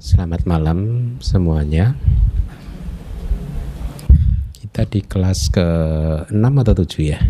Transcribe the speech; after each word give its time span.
Selamat 0.00 0.48
malam 0.48 0.80
semuanya. 1.20 1.92
Kita 4.56 4.88
di 4.88 5.04
kelas 5.04 5.52
ke 5.52 5.68
6 6.32 6.40
atau 6.40 6.72
7 6.72 7.04
ya? 7.04 7.20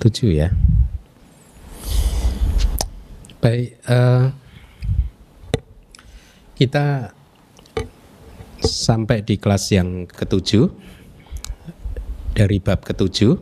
7 0.00 0.32
ya. 0.32 0.48
Baik, 3.44 3.76
uh, 3.84 4.32
kita 6.56 7.12
sampai 8.64 9.20
di 9.20 9.36
kelas 9.36 9.76
yang 9.76 10.08
ketujuh 10.08 10.72
dari 12.32 12.64
bab 12.64 12.80
ketujuh. 12.80 13.36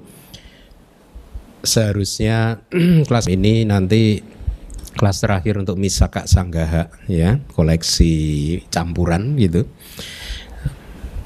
Seharusnya 1.63 2.59
kelas 3.07 3.31
ini 3.31 3.63
nanti 3.63 4.19
kelas 4.97 5.25
terakhir 5.25 5.57
untuk 5.57 5.81
Misaka 5.81 6.29
Sanggaha 6.29 6.93
ya, 7.09 7.41
koleksi 7.57 8.13
campuran 8.69 9.35
gitu. 9.41 9.65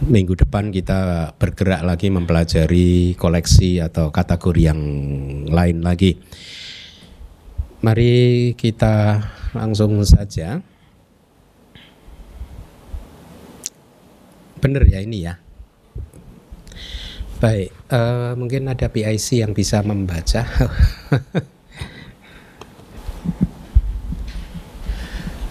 Minggu 0.06 0.36
depan 0.36 0.68
kita 0.70 1.32
bergerak 1.40 1.82
lagi 1.82 2.12
mempelajari 2.12 3.16
koleksi 3.16 3.80
atau 3.80 4.12
kategori 4.12 4.62
yang 4.70 4.80
lain 5.48 5.80
lagi. 5.80 6.20
Mari 7.80 8.52
kita 8.54 9.24
langsung 9.56 9.96
saja. 10.04 10.60
Benar 14.60 14.84
ya 14.84 15.00
ini 15.00 15.18
ya. 15.24 15.40
Baik, 17.36 17.68
uh, 17.92 18.32
mungkin 18.32 18.64
ada 18.72 18.88
PIC 18.88 19.44
yang 19.44 19.52
bisa 19.52 19.84
membaca. 19.84 20.44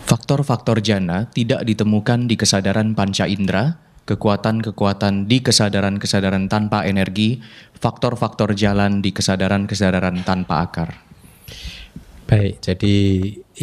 Faktor-faktor 0.06 0.86
jana 0.86 1.25
tidak 1.34 1.66
ditemukan 1.66 2.30
di 2.30 2.38
kesadaran 2.38 2.94
panca 2.94 3.25
indera, 3.25 3.81
kekuatan-kekuatan 4.06 5.25
di 5.25 5.42
kesadaran-kesadaran 5.42 6.45
tanpa 6.45 6.86
energi, 6.86 7.42
faktor-faktor 7.81 8.53
jalan 8.53 9.02
di 9.02 9.09
kesadaran-kesadaran 9.09 10.22
tanpa 10.22 10.61
akar. 10.61 10.89
Baik, 12.26 12.58
jadi 12.61 12.98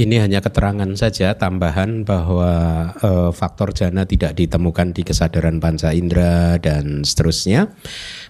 ini 0.02 0.16
hanya 0.18 0.42
keterangan 0.42 0.86
saja 0.98 1.34
tambahan 1.34 2.02
bahwa 2.02 2.50
e, 2.94 3.10
faktor 3.34 3.74
jana 3.74 4.02
tidak 4.02 4.34
ditemukan 4.38 4.94
di 4.94 5.02
kesadaran 5.02 5.62
panca 5.62 5.90
indera 5.94 6.58
dan 6.58 7.06
seterusnya. 7.06 7.70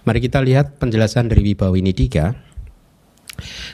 Mari 0.05 0.21
kita 0.21 0.41
lihat 0.41 0.77
penjelasan 0.77 1.29
dari 1.33 1.53
Wibawini 1.53 1.93
3. 1.93 2.29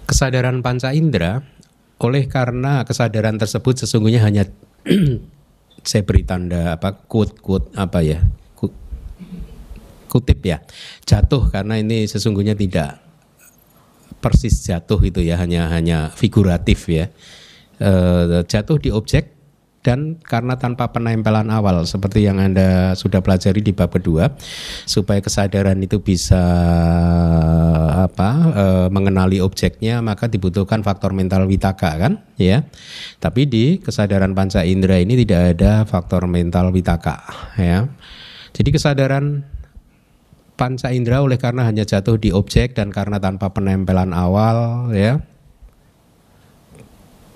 Kesadaran 0.08 0.60
panca 0.60 0.96
indera 0.96 1.59
oleh 2.00 2.26
karena 2.32 2.88
kesadaran 2.88 3.36
tersebut 3.36 3.84
sesungguhnya 3.84 4.24
hanya 4.24 4.48
saya 5.90 6.04
beri 6.04 6.24
tanda 6.24 6.76
apa 6.76 6.96
quote 7.08 7.40
quote 7.40 7.72
apa 7.76 8.00
ya 8.04 8.20
kutip 10.10 10.42
ya 10.42 10.58
jatuh 11.06 11.54
karena 11.54 11.78
ini 11.78 12.10
sesungguhnya 12.10 12.58
tidak 12.58 12.98
persis 14.20 14.60
jatuh 14.68 15.00
itu 15.06 15.24
ya 15.24 15.40
hanya 15.40 15.72
hanya 15.72 16.12
figuratif 16.12 16.92
ya. 16.92 17.08
E, 17.80 17.92
jatuh 18.44 18.78
di 18.78 18.92
objek 18.92 19.39
dan 19.80 20.20
karena 20.20 20.60
tanpa 20.60 20.92
penempelan 20.92 21.48
awal 21.48 21.88
seperti 21.88 22.28
yang 22.28 22.36
Anda 22.36 23.00
sudah 23.00 23.24
pelajari 23.24 23.64
di 23.64 23.72
bab 23.72 23.96
kedua 23.96 24.36
supaya 24.84 25.24
kesadaran 25.24 25.80
itu 25.80 26.04
bisa 26.04 26.44
apa 28.04 28.30
e, 28.52 28.66
mengenali 28.92 29.40
objeknya 29.40 30.04
maka 30.04 30.28
dibutuhkan 30.28 30.84
faktor 30.84 31.16
mental 31.16 31.48
witaka 31.48 31.96
kan? 31.96 32.20
Ya. 32.36 32.68
Tapi 33.24 33.48
di 33.48 33.66
kesadaran 33.80 34.36
panca 34.36 34.68
indera 34.68 35.00
ini 35.00 35.16
tidak 35.24 35.56
ada 35.56 35.88
faktor 35.88 36.28
mental 36.28 36.76
witaka 36.76 37.24
ya. 37.56 37.88
Jadi 38.52 38.70
kesadaran 38.76 39.48
panca 40.60 40.92
indera 40.92 41.24
oleh 41.24 41.40
karena 41.40 41.64
hanya 41.64 41.88
jatuh 41.88 42.20
di 42.20 42.36
objek 42.36 42.76
dan 42.76 42.92
karena 42.92 43.16
tanpa 43.16 43.48
penempelan 43.56 44.12
awal 44.12 44.92
ya. 44.92 45.24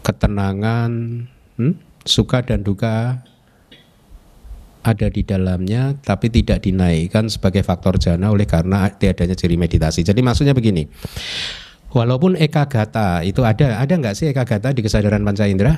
Ketenangan 0.03 0.91
hmm? 1.55 1.92
Suka 2.03 2.43
dan 2.43 2.63
duka 2.63 3.23
ada 4.83 5.07
di 5.07 5.23
dalamnya 5.23 5.95
tapi 6.03 6.27
tidak 6.27 6.67
dinaikkan 6.67 7.31
sebagai 7.31 7.63
faktor 7.63 7.95
jana 7.95 8.29
oleh 8.29 8.43
karena 8.43 8.91
tiadanya 8.91 9.33
ciri 9.33 9.55
meditasi. 9.55 10.03
Jadi 10.03 10.19
maksudnya 10.19 10.51
begini. 10.51 10.83
Walaupun 11.93 12.35
eka 12.35 12.67
gata 12.67 13.21
itu 13.23 13.45
ada 13.45 13.79
ada 13.79 13.93
nggak 13.93 14.17
sih 14.17 14.27
eka 14.33 14.43
gata 14.43 14.75
di 14.75 14.83
kesadaran 14.83 15.23
panca 15.23 15.47
indera? 15.47 15.77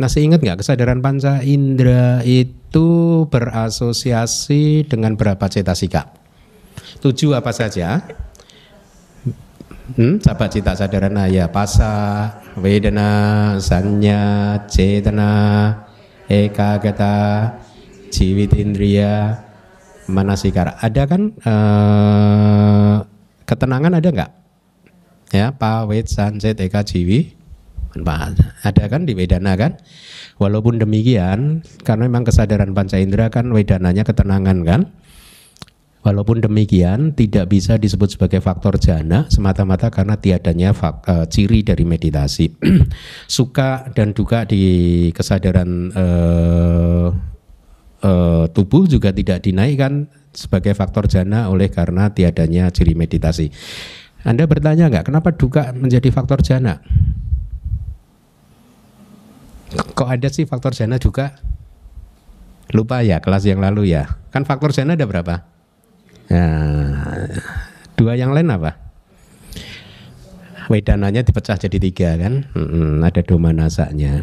Masih 0.00 0.26
ingat 0.26 0.42
nggak 0.42 0.64
kesadaran 0.64 0.98
panca 1.04 1.44
indera 1.44 2.24
itu 2.26 2.88
berasosiasi 3.28 4.88
dengan 4.88 5.14
berapa 5.14 5.46
cetasika? 5.46 6.10
Tujuh 7.04 7.36
apa 7.36 7.52
saja? 7.52 8.02
Hmm, 9.92 10.16
sahabat 10.24 10.48
cita 10.56 10.72
sadarana 10.72 11.28
ya 11.28 11.52
pasa, 11.52 12.40
vedana, 12.56 13.60
sanya, 13.60 14.56
cetana, 14.64 15.32
ekagata, 16.32 17.52
jiwit 18.08 18.56
indriya, 18.56 19.44
manasikara. 20.08 20.80
Ada 20.80 21.02
kan 21.04 21.22
uh, 21.44 23.04
ketenangan 23.44 24.00
ada 24.00 24.08
nggak? 24.08 24.32
Ya, 25.36 25.52
pawet, 25.52 26.08
sanset, 26.08 26.56
eka, 26.56 26.80
jiwi, 26.88 27.36
ada 28.64 28.84
kan 28.88 29.04
di 29.04 29.12
Vedana 29.12 29.52
kan? 29.60 29.76
Walaupun 30.40 30.80
demikian, 30.80 31.60
karena 31.84 32.08
memang 32.08 32.24
kesadaran 32.24 32.72
panca 32.72 32.96
indera 32.96 33.28
kan 33.28 33.52
Vedananya 33.52 34.08
ketenangan 34.08 34.64
kan? 34.64 34.80
Walaupun 36.02 36.42
demikian 36.42 37.14
tidak 37.14 37.46
bisa 37.46 37.78
disebut 37.78 38.18
sebagai 38.18 38.42
faktor 38.42 38.74
jana 38.74 39.30
semata-mata 39.30 39.86
karena 39.86 40.18
tiadanya 40.18 40.74
fak, 40.74 41.06
uh, 41.06 41.26
ciri 41.30 41.62
dari 41.62 41.86
meditasi. 41.86 42.50
Suka 43.30 43.86
dan 43.94 44.10
duka 44.10 44.42
di 44.42 45.14
kesadaran 45.14 45.94
uh, 45.94 47.06
uh, 48.02 48.44
tubuh 48.50 48.90
juga 48.90 49.14
tidak 49.14 49.46
dinaikkan 49.46 50.10
sebagai 50.34 50.74
faktor 50.74 51.06
jana 51.06 51.46
oleh 51.46 51.70
karena 51.70 52.10
tiadanya 52.10 52.74
ciri 52.74 52.98
meditasi. 52.98 53.54
Anda 54.26 54.50
bertanya 54.50 54.90
nggak 54.90 55.06
kenapa 55.06 55.30
duka 55.38 55.70
menjadi 55.70 56.10
faktor 56.10 56.42
jana? 56.42 56.82
Kok 59.70 60.08
ada 60.10 60.26
sih 60.34 60.50
faktor 60.50 60.74
jana 60.74 60.98
juga? 60.98 61.38
Lupa 62.74 63.06
ya 63.06 63.22
kelas 63.22 63.46
yang 63.46 63.62
lalu 63.62 63.94
ya. 63.94 64.18
Kan 64.34 64.42
faktor 64.42 64.74
jana 64.74 64.98
ada 64.98 65.06
berapa? 65.06 65.51
Nah, 66.30 67.26
dua 67.98 68.14
yang 68.14 68.30
lain 68.36 68.52
apa? 68.52 68.78
Wedananya 70.70 71.26
dipecah 71.26 71.58
jadi 71.58 71.78
tiga 71.82 72.14
kan, 72.16 72.46
hmm, 72.54 73.02
ada 73.02 73.20
doma 73.26 73.50
nasanya. 73.50 74.22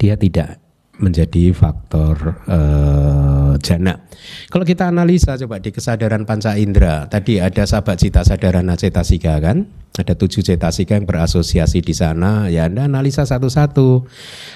Dia 0.00 0.16
tidak 0.16 0.64
menjadi 0.98 1.50
faktor 1.50 2.38
uh, 2.46 3.58
jana. 3.58 3.98
Kalau 4.46 4.62
kita 4.62 4.88
analisa 4.90 5.34
coba 5.34 5.58
di 5.58 5.74
kesadaran 5.74 6.22
panca 6.22 6.54
indera, 6.54 7.10
tadi 7.10 7.42
ada 7.42 7.66
sahabat 7.66 7.98
cita 7.98 8.22
sadarana 8.22 8.78
cetasika 8.78 9.42
kan, 9.42 9.66
ada 9.98 10.14
tujuh 10.14 10.42
cetasika 10.42 10.94
yang 10.94 11.06
berasosiasi 11.06 11.82
di 11.82 11.94
sana. 11.94 12.46
Ya 12.46 12.70
Anda 12.70 12.86
analisa 12.86 13.26
satu-satu. 13.26 14.06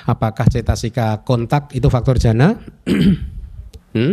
Apakah 0.07 0.47
cetasika 0.47 1.27
kontak 1.27 1.75
itu 1.75 1.91
faktor 1.91 2.23
jana? 2.23 2.59
hmm? 3.99 4.13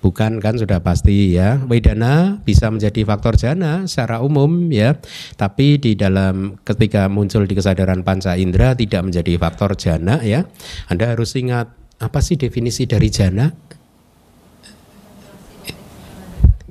Bukan 0.00 0.40
kan 0.40 0.56
sudah 0.56 0.80
pasti 0.80 1.36
ya. 1.36 1.60
Wedana 1.68 2.40
bisa 2.40 2.72
menjadi 2.72 3.04
faktor 3.04 3.36
jana 3.36 3.84
secara 3.84 4.24
umum 4.24 4.72
ya. 4.72 4.96
Tapi 5.36 5.76
di 5.76 5.92
dalam 5.92 6.56
ketika 6.64 7.04
muncul 7.12 7.44
di 7.44 7.52
kesadaran 7.52 8.00
panca 8.00 8.32
indera 8.40 8.72
tidak 8.72 9.04
menjadi 9.04 9.36
faktor 9.36 9.76
jana 9.76 10.24
ya. 10.24 10.48
Anda 10.88 11.12
harus 11.12 11.36
ingat 11.36 11.76
apa 12.00 12.24
sih 12.24 12.40
definisi 12.40 12.88
dari 12.88 13.12
jana? 13.12 13.52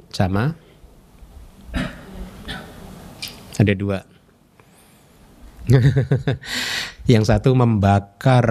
Sama? 0.09 0.49
Ada 3.61 3.73
dua. 3.77 4.01
yang 7.13 7.21
satu 7.21 7.53
membakar 7.53 8.49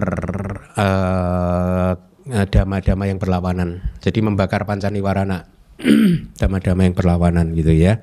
uh, 0.79 2.08
dama-dama 2.29 3.05
yang 3.09 3.19
berlawanan. 3.19 3.83
Jadi 4.05 4.21
membakar 4.21 4.69
pancaniwarana. 4.69 5.59
dama-dama 6.43 6.83
yang 6.83 6.95
berlawanan 6.95 7.55
gitu 7.55 7.71
ya. 7.71 8.03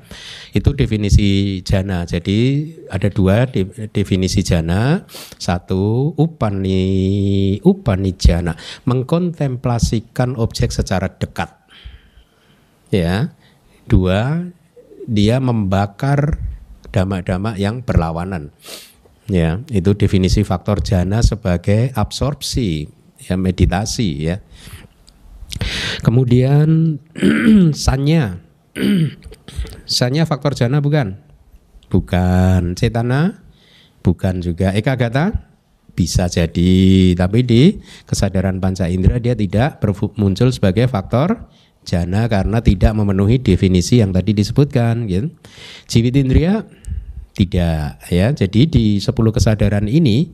Itu 0.56 0.74
definisi 0.80 1.60
jana. 1.62 2.08
Jadi 2.08 2.72
ada 2.88 3.12
dua 3.12 3.52
definisi 3.92 4.48
jana. 4.48 5.04
Satu 5.36 6.16
upani 6.16 7.60
upani 7.68 8.16
jana, 8.16 8.56
mengkontemplasikan 8.88 10.40
objek 10.40 10.72
secara 10.72 11.12
dekat. 11.12 11.52
Ya. 12.96 13.36
Dua 13.86 14.50
dia 15.06 15.38
membakar 15.38 16.42
dama-dama 16.90 17.54
yang 17.60 17.84
berlawanan. 17.86 18.50
Ya, 19.26 19.66
itu 19.74 19.98
definisi 19.98 20.46
faktor 20.46 20.86
jana 20.86 21.26
sebagai 21.26 21.90
absorpsi, 21.98 22.94
ya 23.26 23.36
meditasi 23.36 24.30
ya. 24.32 24.40
Kemudian 26.06 27.00
sanya. 27.74 28.42
sanya 29.88 30.24
faktor 30.28 30.54
jana 30.54 30.84
bukan? 30.84 31.18
Bukan. 31.90 32.76
Cetana? 32.78 33.42
Bukan 34.06 34.44
juga. 34.44 34.76
Eka 34.76 34.94
gata? 35.00 35.56
Bisa 35.96 36.28
jadi, 36.28 37.16
tapi 37.16 37.48
di 37.48 37.80
kesadaran 38.04 38.60
panca 38.60 38.92
indera 38.92 39.16
dia 39.16 39.32
tidak 39.32 39.80
muncul 40.20 40.52
sebagai 40.52 40.92
faktor 40.92 41.48
jana 41.88 42.28
karena 42.28 42.60
tidak 42.60 42.92
memenuhi 42.92 43.40
definisi 43.40 44.04
yang 44.04 44.12
tadi 44.12 44.36
disebutkan 44.36 45.08
gitu. 45.08 45.32
Jiwit 45.88 46.20
indria 46.20 46.68
tidak 47.32 48.04
ya. 48.12 48.28
Jadi 48.36 48.62
di 48.68 48.86
10 49.00 49.08
kesadaran 49.08 49.88
ini 49.88 50.28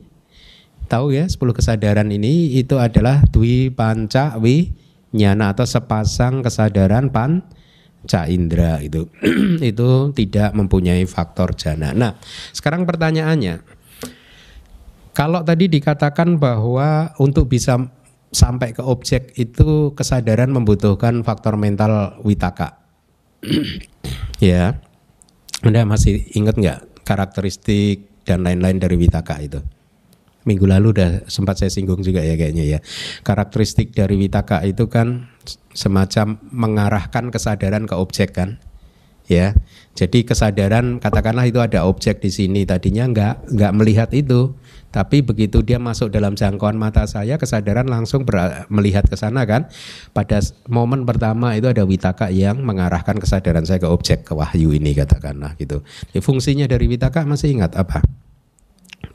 tahu 0.92 1.16
ya 1.16 1.24
10 1.24 1.40
kesadaran 1.56 2.12
ini 2.12 2.60
itu 2.60 2.76
adalah 2.76 3.24
dwi 3.32 3.72
panca 3.72 4.36
wi 4.36 4.76
nyana 5.16 5.56
atau 5.56 5.64
sepasang 5.64 6.44
kesadaran 6.44 7.08
panca 7.08 8.28
indera 8.28 8.76
itu 8.84 9.08
itu 9.72 10.12
tidak 10.12 10.52
mempunyai 10.52 11.08
faktor 11.08 11.56
jana. 11.56 11.96
Nah, 11.96 12.20
sekarang 12.52 12.84
pertanyaannya 12.84 13.64
kalau 15.16 15.40
tadi 15.40 15.72
dikatakan 15.72 16.36
bahwa 16.36 17.16
untuk 17.16 17.48
bisa 17.48 17.88
sampai 18.32 18.72
ke 18.76 18.80
objek 18.84 19.32
itu 19.36 19.92
kesadaran 19.96 20.52
membutuhkan 20.52 21.24
faktor 21.24 21.56
mental 21.56 22.20
witaka. 22.24 22.80
ya, 24.40 24.76
Anda 25.60 25.84
masih 25.88 26.32
ingat 26.32 26.56
nggak 26.56 27.04
karakteristik 27.04 28.08
dan 28.24 28.44
lain-lain 28.44 28.80
dari 28.80 28.96
witaka 28.96 29.36
itu? 29.44 29.60
Minggu 30.42 30.66
lalu 30.66 30.94
udah 30.98 31.10
sempat 31.30 31.58
saya 31.58 31.70
singgung 31.70 32.02
juga 32.02 32.22
ya 32.22 32.34
kayaknya 32.34 32.64
ya. 32.66 32.78
Karakteristik 33.22 33.94
dari 33.94 34.18
witaka 34.18 34.62
itu 34.66 34.90
kan 34.90 35.30
semacam 35.72 36.38
mengarahkan 36.50 37.30
kesadaran 37.30 37.86
ke 37.86 37.94
objek 37.94 38.34
kan 38.34 38.58
ya. 39.30 39.54
Jadi 39.92 40.24
kesadaran 40.24 40.98
katakanlah 40.98 41.46
itu 41.46 41.60
ada 41.60 41.84
objek 41.84 42.24
di 42.24 42.32
sini 42.32 42.64
tadinya 42.64 43.04
nggak 43.06 43.34
nggak 43.54 43.72
melihat 43.76 44.10
itu, 44.16 44.56
tapi 44.88 45.20
begitu 45.20 45.60
dia 45.60 45.76
masuk 45.76 46.12
dalam 46.12 46.32
jangkauan 46.32 46.76
mata 46.80 47.04
saya, 47.04 47.36
kesadaran 47.36 47.88
langsung 47.88 48.24
ber, 48.24 48.68
melihat 48.72 49.04
ke 49.04 49.16
sana 49.16 49.44
kan. 49.44 49.68
Pada 50.16 50.40
momen 50.68 51.04
pertama 51.04 51.56
itu 51.56 51.68
ada 51.68 51.84
witaka 51.84 52.32
yang 52.32 52.60
mengarahkan 52.64 53.20
kesadaran 53.20 53.64
saya 53.68 53.80
ke 53.80 53.88
objek, 53.88 54.24
ke 54.24 54.32
wahyu 54.32 54.72
ini 54.72 54.96
katakanlah 54.96 55.56
gitu. 55.60 55.84
Jadi 56.12 56.20
fungsinya 56.20 56.66
dari 56.68 56.88
witaka 56.88 57.24
masih 57.28 57.56
ingat 57.56 57.76
apa? 57.76 58.00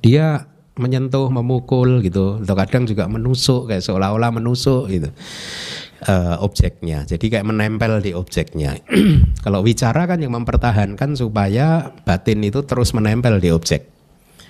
Dia 0.02 0.46
menyentuh, 0.78 1.30
memukul 1.30 2.00
gitu, 2.06 2.42
atau 2.42 2.56
kadang 2.56 2.86
juga 2.86 3.10
menusuk 3.10 3.70
kayak 3.70 3.84
seolah-olah 3.84 4.32
menusuk 4.34 4.90
gitu 4.90 5.10
uh, 6.06 6.38
objeknya. 6.46 7.08
Jadi 7.08 7.34
kayak 7.34 7.48
menempel 7.48 8.04
di 8.04 8.14
objeknya. 8.14 8.78
Kalau 9.46 9.66
bicara 9.66 10.06
kan 10.06 10.22
yang 10.22 10.36
mempertahankan 10.38 11.18
supaya 11.18 11.90
batin 12.06 12.46
itu 12.46 12.62
terus 12.68 12.94
menempel 12.94 13.42
di 13.42 13.50
objek. 13.50 13.90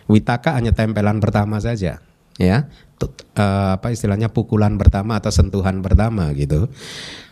Witaka 0.07 0.56
hanya 0.56 0.71
tempelan 0.71 1.19
pertama 1.19 1.59
saja, 1.59 2.00
ya. 2.39 2.57
Uh, 2.97 3.77
apa 3.77 3.94
istilahnya 3.94 4.33
pukulan 4.33 4.74
pertama 4.74 5.21
atau 5.21 5.29
sentuhan 5.29 5.85
pertama 5.85 6.33
gitu. 6.33 6.65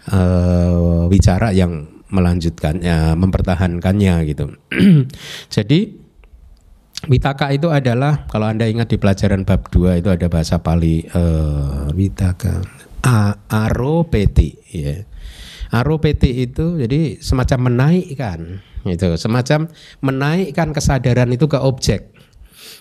Uh, 0.06 1.10
bicara 1.10 1.50
yang 1.50 1.90
melanjutkannya, 2.14 3.18
mempertahankannya 3.18 4.16
gitu. 4.30 4.54
Jadi 5.56 6.05
Witaka 7.06 7.52
itu 7.54 7.70
adalah 7.70 8.26
kalau 8.32 8.50
Anda 8.50 8.66
ingat 8.66 8.90
di 8.90 8.98
pelajaran 8.98 9.44
bab 9.46 9.68
2 9.70 10.02
itu 10.02 10.10
ada 10.10 10.26
bahasa 10.32 10.64
Pali 10.64 11.06
uh, 11.12 11.92
Witaka 11.94 12.64
A, 13.06 13.36
aropeti 13.46 14.56
ya. 14.74 15.06
Aropeti 15.76 16.48
itu 16.48 16.80
jadi 16.82 17.20
semacam 17.22 17.70
menaikkan 17.70 18.64
itu 18.86 19.18
semacam 19.18 19.70
menaikkan 20.02 20.74
kesadaran 20.74 21.30
itu 21.34 21.46
ke 21.46 21.58
objek 21.58 22.16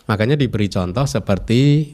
Makanya 0.04 0.36
diberi 0.36 0.68
contoh 0.68 1.08
seperti 1.08 1.92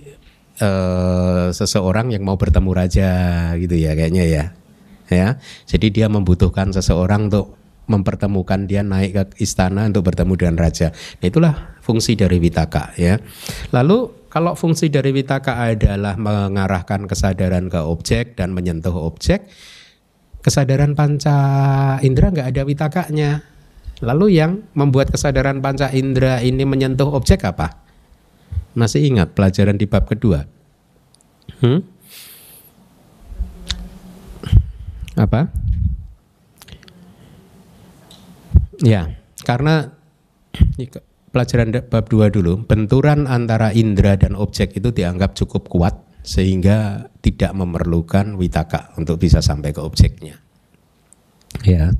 uh, 0.58 1.54
seseorang 1.54 2.10
yang 2.10 2.26
mau 2.26 2.34
bertemu 2.34 2.70
raja 2.74 3.10
gitu 3.54 3.74
ya 3.78 3.94
kayaknya 3.94 4.24
ya. 4.26 4.44
Ya. 5.10 5.28
Jadi 5.66 5.90
dia 5.90 6.06
membutuhkan 6.06 6.70
seseorang 6.70 7.30
untuk 7.30 7.58
mempertemukan 7.90 8.70
dia 8.70 8.86
naik 8.86 9.10
ke 9.12 9.22
istana 9.42 9.90
untuk 9.90 10.06
bertemu 10.06 10.32
dengan 10.38 10.56
raja. 10.62 10.94
Nah, 10.94 11.26
itulah 11.26 11.54
fungsi 11.82 12.14
dari 12.14 12.38
witaka 12.38 12.94
ya. 12.94 13.18
Lalu 13.74 14.30
kalau 14.30 14.54
fungsi 14.54 14.94
dari 14.94 15.10
witaka 15.10 15.58
adalah 15.58 16.14
mengarahkan 16.14 17.10
kesadaran 17.10 17.66
ke 17.66 17.82
objek 17.82 18.38
dan 18.38 18.54
menyentuh 18.54 18.94
objek, 18.94 19.50
kesadaran 20.38 20.94
panca 20.94 21.36
indera 22.06 22.30
nggak 22.30 22.48
ada 22.54 22.62
witakanya. 22.62 23.42
Lalu 24.00 24.38
yang 24.38 24.64
membuat 24.72 25.12
kesadaran 25.12 25.58
panca 25.60 25.90
indera 25.90 26.40
ini 26.40 26.62
menyentuh 26.62 27.10
objek 27.10 27.42
apa? 27.44 27.74
Masih 28.72 29.02
ingat 29.02 29.34
pelajaran 29.34 29.76
di 29.76 29.84
bab 29.84 30.06
kedua? 30.06 30.46
Hmm? 31.60 31.82
Apa? 35.18 35.52
Ya, 38.80 39.12
karena 39.44 39.92
pelajaran 41.30 41.70
bab 41.92 42.08
dua 42.08 42.32
dulu, 42.32 42.64
benturan 42.64 43.28
antara 43.28 43.76
indera 43.76 44.16
dan 44.16 44.32
objek 44.34 44.72
itu 44.76 44.88
dianggap 44.88 45.36
cukup 45.36 45.68
kuat 45.68 45.94
sehingga 46.24 47.08
tidak 47.20 47.52
memerlukan 47.56 48.36
witaka 48.36 48.92
untuk 48.96 49.20
bisa 49.20 49.44
sampai 49.44 49.72
ke 49.76 49.80
objeknya. 49.80 50.40
Ya. 51.64 51.92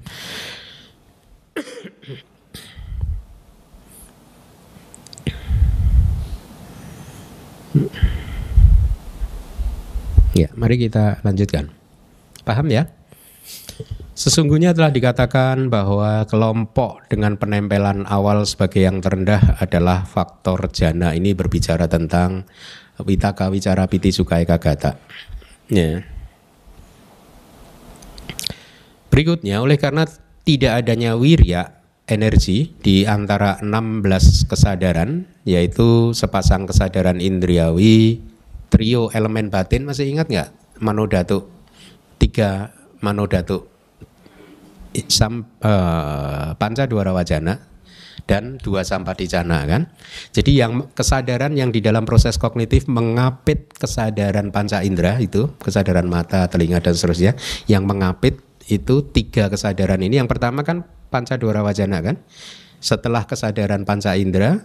Ya, 10.32 10.48
mari 10.56 10.80
kita 10.80 11.20
lanjutkan. 11.20 11.68
Paham 12.48 12.72
ya? 12.72 12.88
Sesungguhnya 14.20 14.76
telah 14.76 14.92
dikatakan 14.92 15.72
bahwa 15.72 16.28
kelompok 16.28 17.08
dengan 17.08 17.40
penempelan 17.40 18.04
awal 18.04 18.44
sebagai 18.44 18.84
yang 18.84 19.00
terendah 19.00 19.56
adalah 19.56 20.04
faktor 20.04 20.68
jana. 20.68 21.16
Ini 21.16 21.32
berbicara 21.32 21.88
tentang 21.88 22.44
witaka 23.00 23.48
wicara 23.48 23.88
piti 23.88 24.12
sukai 24.12 24.44
kagata. 24.44 25.00
Ya. 25.72 26.04
Berikutnya, 29.08 29.64
oleh 29.64 29.80
karena 29.80 30.04
tidak 30.44 30.84
adanya 30.84 31.16
wirya, 31.16 31.80
energi 32.04 32.76
di 32.76 33.08
antara 33.08 33.56
16 33.64 34.44
kesadaran 34.52 35.24
yaitu 35.48 36.12
sepasang 36.12 36.68
kesadaran 36.68 37.22
indriawi 37.22 38.20
trio 38.68 39.08
elemen 39.14 39.48
batin 39.48 39.86
masih 39.86 40.10
ingat 40.10 40.26
nggak 40.26 40.50
manodatu 40.82 41.46
tiga 42.18 42.74
manodatu 42.98 43.69
sam 45.10 45.46
uh, 45.62 46.54
panca 46.58 46.86
dua 46.86 47.06
wajana 47.10 47.62
dan 48.26 48.58
dua 48.60 48.82
sampaticana 48.86 49.66
kan? 49.66 49.90
Jadi 50.30 50.58
yang 50.60 50.90
kesadaran 50.92 51.54
yang 51.54 51.70
di 51.74 51.82
dalam 51.82 52.06
proses 52.06 52.36
kognitif 52.36 52.86
mengapit 52.86 53.70
kesadaran 53.74 54.50
panca 54.54 54.82
indera 54.82 55.18
itu 55.18 55.50
kesadaran 55.58 56.06
mata 56.06 56.46
telinga 56.50 56.82
dan 56.82 56.94
seterusnya 56.94 57.32
yang 57.66 57.86
mengapit 57.86 58.42
itu 58.70 59.02
tiga 59.10 59.50
kesadaran 59.50 59.98
ini. 60.02 60.18
Yang 60.18 60.36
pertama 60.36 60.62
kan 60.62 60.86
panca 61.10 61.34
dora 61.38 61.62
wajana 61.66 61.98
kan? 62.02 62.16
Setelah 62.80 63.26
kesadaran 63.26 63.82
panca 63.82 64.14
indera 64.14 64.62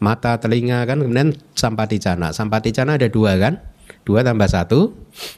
mata 0.00 0.40
telinga 0.40 0.84
kan? 0.88 1.00
Kemudian 1.00 1.36
sampaticana 1.52 2.32
sampaticana 2.32 2.96
ada 2.96 3.08
dua 3.12 3.36
kan 3.36 3.71
dua 4.02 4.26
tambah 4.26 4.46
satu 4.46 4.94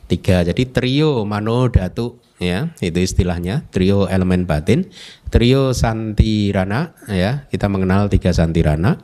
tiga. 0.08 0.44
Jadi 0.44 0.68
trio 0.68 1.24
mano 1.28 1.68
datu 1.68 2.20
ya 2.40 2.72
itu 2.80 2.98
istilahnya. 3.00 3.64
Trio 3.70 4.08
elemen 4.08 4.44
batin. 4.44 4.88
Trio 5.28 5.72
santirana 5.76 6.96
ya. 7.08 7.46
Kita 7.48 7.68
mengenal 7.68 8.08
tiga 8.12 8.32
santirana. 8.32 9.00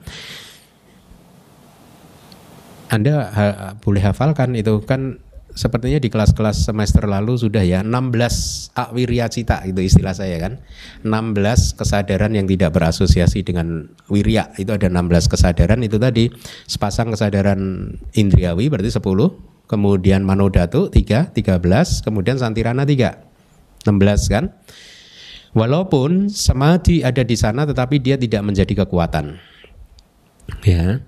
Anda 2.91 3.15
ha, 3.31 3.45
boleh 3.79 4.03
hafalkan 4.03 4.59
itu. 4.59 4.83
Kan 4.83 5.23
sepertinya 5.61 6.01
di 6.01 6.09
kelas-kelas 6.09 6.65
semester 6.65 7.05
lalu 7.05 7.37
sudah 7.37 7.61
ya 7.61 7.85
16 7.85 8.73
awirya 8.73 9.29
cita 9.29 9.61
itu 9.69 9.85
istilah 9.85 10.17
saya 10.17 10.41
kan. 10.41 10.65
16 11.05 11.77
kesadaran 11.77 12.33
yang 12.33 12.49
tidak 12.49 12.73
berasosiasi 12.73 13.45
dengan 13.45 13.93
wirya. 14.09 14.57
Itu 14.57 14.73
ada 14.73 14.89
16 14.89 15.29
kesadaran. 15.29 15.85
Itu 15.85 16.01
tadi 16.01 16.33
sepasang 16.65 17.13
kesadaran 17.13 17.93
indriawi 18.17 18.73
berarti 18.73 18.89
10 18.89 19.05
kemudian 19.69 20.25
manodatu 20.25 20.89
3 20.89 21.37
13 21.37 21.61
kemudian 22.09 22.41
santirana 22.41 22.89
3 22.89 23.85
16 23.85 24.33
kan. 24.33 24.57
Walaupun 25.53 26.33
samadhi 26.33 27.05
ada 27.05 27.21
di 27.21 27.37
sana 27.37 27.69
tetapi 27.69 28.01
dia 28.01 28.17
tidak 28.17 28.41
menjadi 28.49 28.87
kekuatan. 28.87 29.37
Ya. 30.65 31.03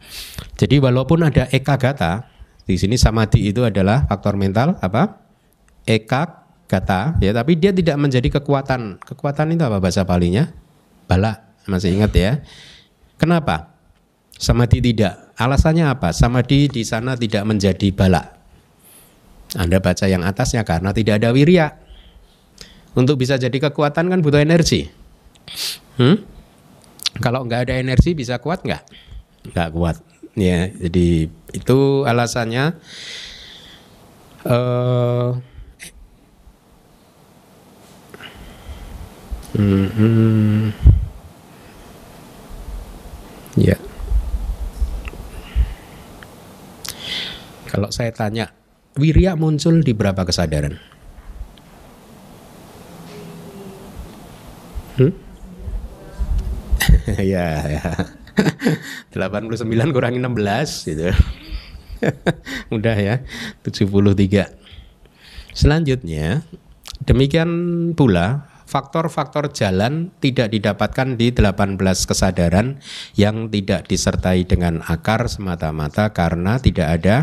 Jadi 0.59 0.79
walaupun 0.79 1.27
ada 1.27 1.51
ekagata, 1.51 2.27
di 2.63 2.79
sini 2.79 2.95
samadhi 2.95 3.51
itu 3.51 3.67
adalah 3.67 4.07
faktor 4.07 4.39
mental 4.39 4.79
apa? 4.79 5.19
Ekagata 5.83 7.19
ya, 7.19 7.35
tapi 7.35 7.59
dia 7.59 7.75
tidak 7.75 7.99
menjadi 7.99 8.39
kekuatan. 8.39 9.03
Kekuatan 9.03 9.59
itu 9.59 9.63
apa 9.67 9.83
bahasa 9.83 10.07
palinya? 10.07 10.47
Bala. 11.11 11.53
Masih 11.67 11.95
ingat 11.95 12.15
ya? 12.15 12.43
Kenapa? 13.19 13.75
Samadhi 14.39 14.83
tidak. 14.83 15.35
Alasannya 15.39 15.91
apa? 15.91 16.11
Samadhi 16.15 16.71
di 16.71 16.83
sana 16.83 17.15
tidak 17.15 17.47
menjadi 17.47 17.91
bala. 17.95 18.35
Anda 19.55 19.79
baca 19.79 20.07
yang 20.09 20.27
atasnya 20.27 20.63
karena 20.63 20.91
tidak 20.95 21.23
ada 21.23 21.31
wirya. 21.35 21.79
Untuk 22.93 23.19
bisa 23.19 23.39
jadi 23.39 23.55
kekuatan 23.71 24.11
kan 24.11 24.19
butuh 24.21 24.43
energi. 24.43 24.91
Hmm? 25.99 26.23
Kalau 27.21 27.45
nggak 27.45 27.69
ada 27.69 27.75
energi 27.79 28.17
bisa 28.17 28.41
kuat 28.41 28.65
nggak? 28.65 28.83
Nggak 29.53 29.69
kuat. 29.75 29.97
Ya, 30.33 30.73
jadi 30.73 31.29
itu 31.53 31.79
alasannya. 32.09 32.81
Uh, 34.43 35.37
hmm, 39.53 39.87
hmm. 39.93 40.63
Ya. 43.61 43.77
Kalau 47.69 47.93
saya 47.93 48.13
tanya, 48.17 48.57
wirya 48.97 49.37
muncul 49.37 49.85
di 49.85 49.93
berapa 49.93 50.25
kesadaran? 50.25 50.81
Hmm? 54.97 55.13
ya, 57.21 57.47
ya. 57.69 57.85
89 59.15 59.95
kurangi 59.95 60.19
16 60.19 60.89
gitu. 60.89 61.09
Mudah 62.73 62.97
ya. 62.97 63.23
73. 63.65 64.49
Selanjutnya, 65.53 66.43
demikian 67.05 67.51
pula 67.93 68.49
faktor-faktor 68.65 69.53
jalan 69.53 70.09
tidak 70.25 70.49
didapatkan 70.49 71.21
di 71.21 71.29
18 71.29 71.77
kesadaran 72.09 72.81
yang 73.21 73.53
tidak 73.53 73.85
disertai 73.85 74.49
dengan 74.49 74.81
akar 74.81 75.29
semata-mata 75.29 76.17
karena 76.17 76.57
tidak 76.57 76.89
ada 76.89 77.17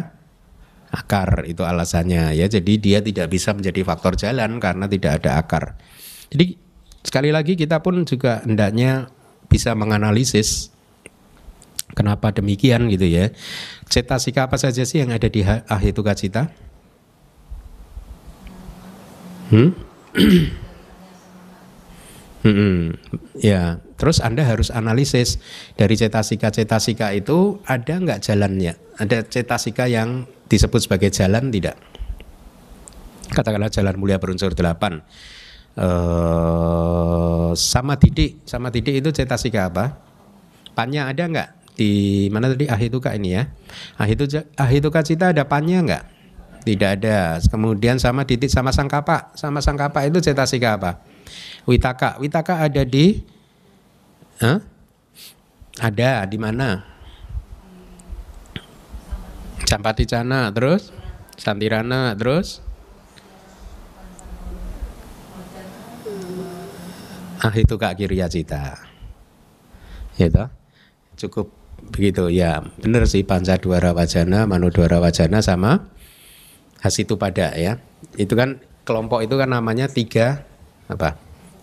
akar 0.93 1.49
itu 1.49 1.65
alasannya 1.65 2.37
ya. 2.37 2.45
Jadi 2.45 2.77
dia 2.77 3.01
tidak 3.01 3.33
bisa 3.33 3.57
menjadi 3.57 3.81
faktor 3.81 4.13
jalan 4.13 4.61
karena 4.61 4.85
tidak 4.85 5.25
ada 5.25 5.41
akar. 5.41 5.73
Jadi 6.29 6.53
sekali 7.01 7.33
lagi 7.33 7.57
kita 7.57 7.81
pun 7.81 8.05
juga 8.05 8.45
hendaknya 8.45 9.09
bisa 9.49 9.73
menganalisis 9.73 10.69
kenapa 11.93 12.33
demikian 12.33 12.89
gitu 12.89 13.05
ya. 13.05 13.33
Cetasika 13.89 14.49
apa 14.49 14.57
saja 14.57 14.85
sih 14.85 15.01
yang 15.01 15.13
ada 15.13 15.29
di 15.29 15.41
ahituka 15.45 16.13
cita? 16.13 16.49
Hmm? 19.49 19.73
Hmm, 22.39 22.95
ya, 23.35 23.83
terus 23.99 24.23
Anda 24.23 24.47
harus 24.47 24.71
analisis 24.71 25.43
dari 25.75 25.99
cetasika-cetasika 25.99 27.11
itu 27.11 27.59
ada 27.67 27.99
nggak 27.99 28.23
jalannya? 28.23 28.79
Ada 28.95 29.27
cetasika 29.27 29.91
yang 29.91 30.23
disebut 30.47 30.87
sebagai 30.87 31.11
jalan 31.11 31.51
tidak? 31.51 31.75
Katakanlah 33.35 33.67
jalan 33.67 33.99
mulia 33.99 34.23
berunsur 34.23 34.55
delapan. 34.55 35.03
Uh, 35.75 37.51
sama 37.59 37.99
titik, 37.99 38.39
sama 38.47 38.71
titik 38.71 39.03
itu 39.03 39.11
cetasika 39.11 39.67
apa? 39.67 39.99
Pannya 40.79 41.11
ada 41.11 41.23
nggak? 41.27 41.49
Di 41.79 42.27
mana 42.27 42.51
tadi 42.51 42.67
ahituka 42.67 43.15
ini 43.15 43.39
ya? 43.39 43.47
Ahitu, 43.95 44.27
ahituka 44.59 44.99
cita 44.99 45.31
ada 45.31 45.47
pannya 45.47 45.79
nggak? 45.79 46.03
Tidak 46.67 46.89
ada. 46.99 47.39
Kemudian 47.39 47.95
sama 48.03 48.27
titik 48.27 48.51
sama 48.51 48.75
sangkapa, 48.75 49.31
sama 49.39 49.63
sangkapa 49.63 50.03
itu 50.03 50.19
cetasika 50.19 50.75
apa? 50.75 50.99
Witaka. 51.63 52.19
Witaka 52.19 52.67
ada 52.67 52.83
di 52.83 53.23
huh? 54.43 54.59
Ada 55.79 56.27
di 56.27 56.35
mana? 56.35 56.83
Campati 59.63 60.03
Cana 60.03 60.51
terus 60.51 60.91
Santirana 61.39 62.11
terus 62.19 62.59
Ah 67.39 67.55
itu 67.55 67.79
Kak 67.79 67.95
Kirya 67.95 68.27
Cita. 68.27 68.75
Toh? 70.19 70.51
Cukup 71.15 71.58
begitu 71.91 72.29
ya. 72.31 72.63
Benar 72.79 73.09
sih 73.09 73.25
Panca 73.25 73.57
Dwara 73.57 73.91
Wajana, 73.91 74.45
Manu 74.45 74.69
Dwara 74.69 75.01
Wajana 75.01 75.43
sama 75.43 75.89
Hasitu 76.79 77.19
pada 77.19 77.51
ya. 77.57 77.81
Itu 78.15 78.39
kan 78.39 78.63
kelompok 78.87 79.21
itu 79.25 79.35
kan 79.35 79.51
namanya 79.51 79.91
tiga 79.91 80.47
apa? 80.89 81.19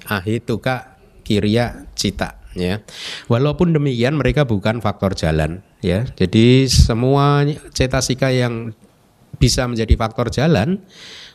ahituka 0.06 0.98
kirya 1.26 1.90
cita 1.98 2.38
ya. 2.54 2.82
Walaupun 3.26 3.74
demikian 3.74 4.14
mereka 4.14 4.46
bukan 4.46 4.78
faktor 4.78 5.18
jalan 5.18 5.66
ya. 5.82 6.06
Jadi 6.06 6.70
semua 6.70 7.42
cetasika 7.74 8.30
yang 8.30 8.70
bisa 9.36 9.66
menjadi 9.66 9.94
faktor 9.98 10.30
jalan 10.32 10.80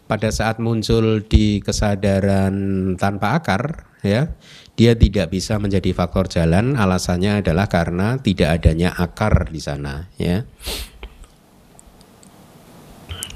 pada 0.09 0.31
saat 0.33 0.57
muncul 0.57 1.23
di 1.23 1.63
kesadaran 1.63 2.95
tanpa 2.99 3.39
akar 3.39 3.87
ya 4.01 4.33
dia 4.81 4.97
tidak 4.97 5.29
bisa 5.29 5.61
menjadi 5.61 5.93
faktor 5.93 6.25
jalan 6.25 6.73
alasannya 6.73 7.45
adalah 7.45 7.69
karena 7.69 8.17
tidak 8.17 8.57
adanya 8.57 8.89
akar 8.97 9.53
di 9.53 9.61
sana 9.61 10.09
ya 10.17 10.41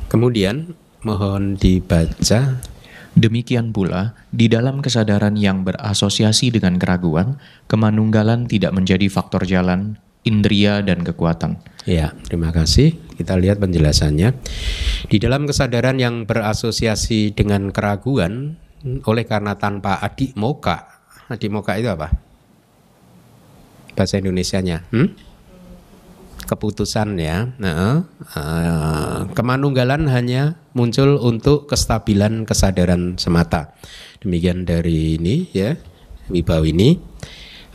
kemudian 0.10 0.74
mohon 1.06 1.54
dibaca 1.54 2.66
Demikian 3.16 3.72
pula, 3.72 4.12
di 4.28 4.52
dalam 4.52 4.84
kesadaran 4.84 5.40
yang 5.40 5.64
berasosiasi 5.64 6.52
dengan 6.52 6.76
keraguan, 6.76 7.40
kemanunggalan 7.72 8.44
tidak 8.44 8.76
menjadi 8.76 9.08
faktor 9.08 9.48
jalan, 9.48 9.96
indria, 10.28 10.84
dan 10.84 11.00
kekuatan. 11.00 11.56
Ya, 11.88 12.12
terima 12.28 12.52
kasih. 12.52 13.00
Kita 13.16 13.40
lihat 13.40 13.64
penjelasannya. 13.64 14.36
Di 15.08 15.18
dalam 15.24 15.48
kesadaran 15.48 15.96
yang 15.96 16.28
berasosiasi 16.28 17.32
dengan 17.32 17.72
keraguan, 17.72 18.60
oleh 18.84 19.24
karena 19.24 19.56
tanpa 19.56 20.04
adik 20.04 20.36
moka, 20.36 20.95
adik 21.30 21.50
moka 21.50 21.74
itu 21.78 21.90
apa? 21.90 22.14
Bahasa 23.96 24.20
Indonesianya, 24.20 24.84
hmm? 24.92 25.36
keputusan 26.46 27.18
ya. 27.18 27.50
Nah, 27.58 28.06
uh, 28.38 29.26
kemanunggalan 29.34 30.06
hanya 30.12 30.62
muncul 30.78 31.18
untuk 31.20 31.66
kestabilan 31.66 32.46
kesadaran 32.46 33.18
semata. 33.18 33.74
Demikian 34.22 34.64
dari 34.64 35.18
ini 35.18 35.50
ya, 35.52 35.76
Wibaw 36.30 36.64
ini. 36.64 37.02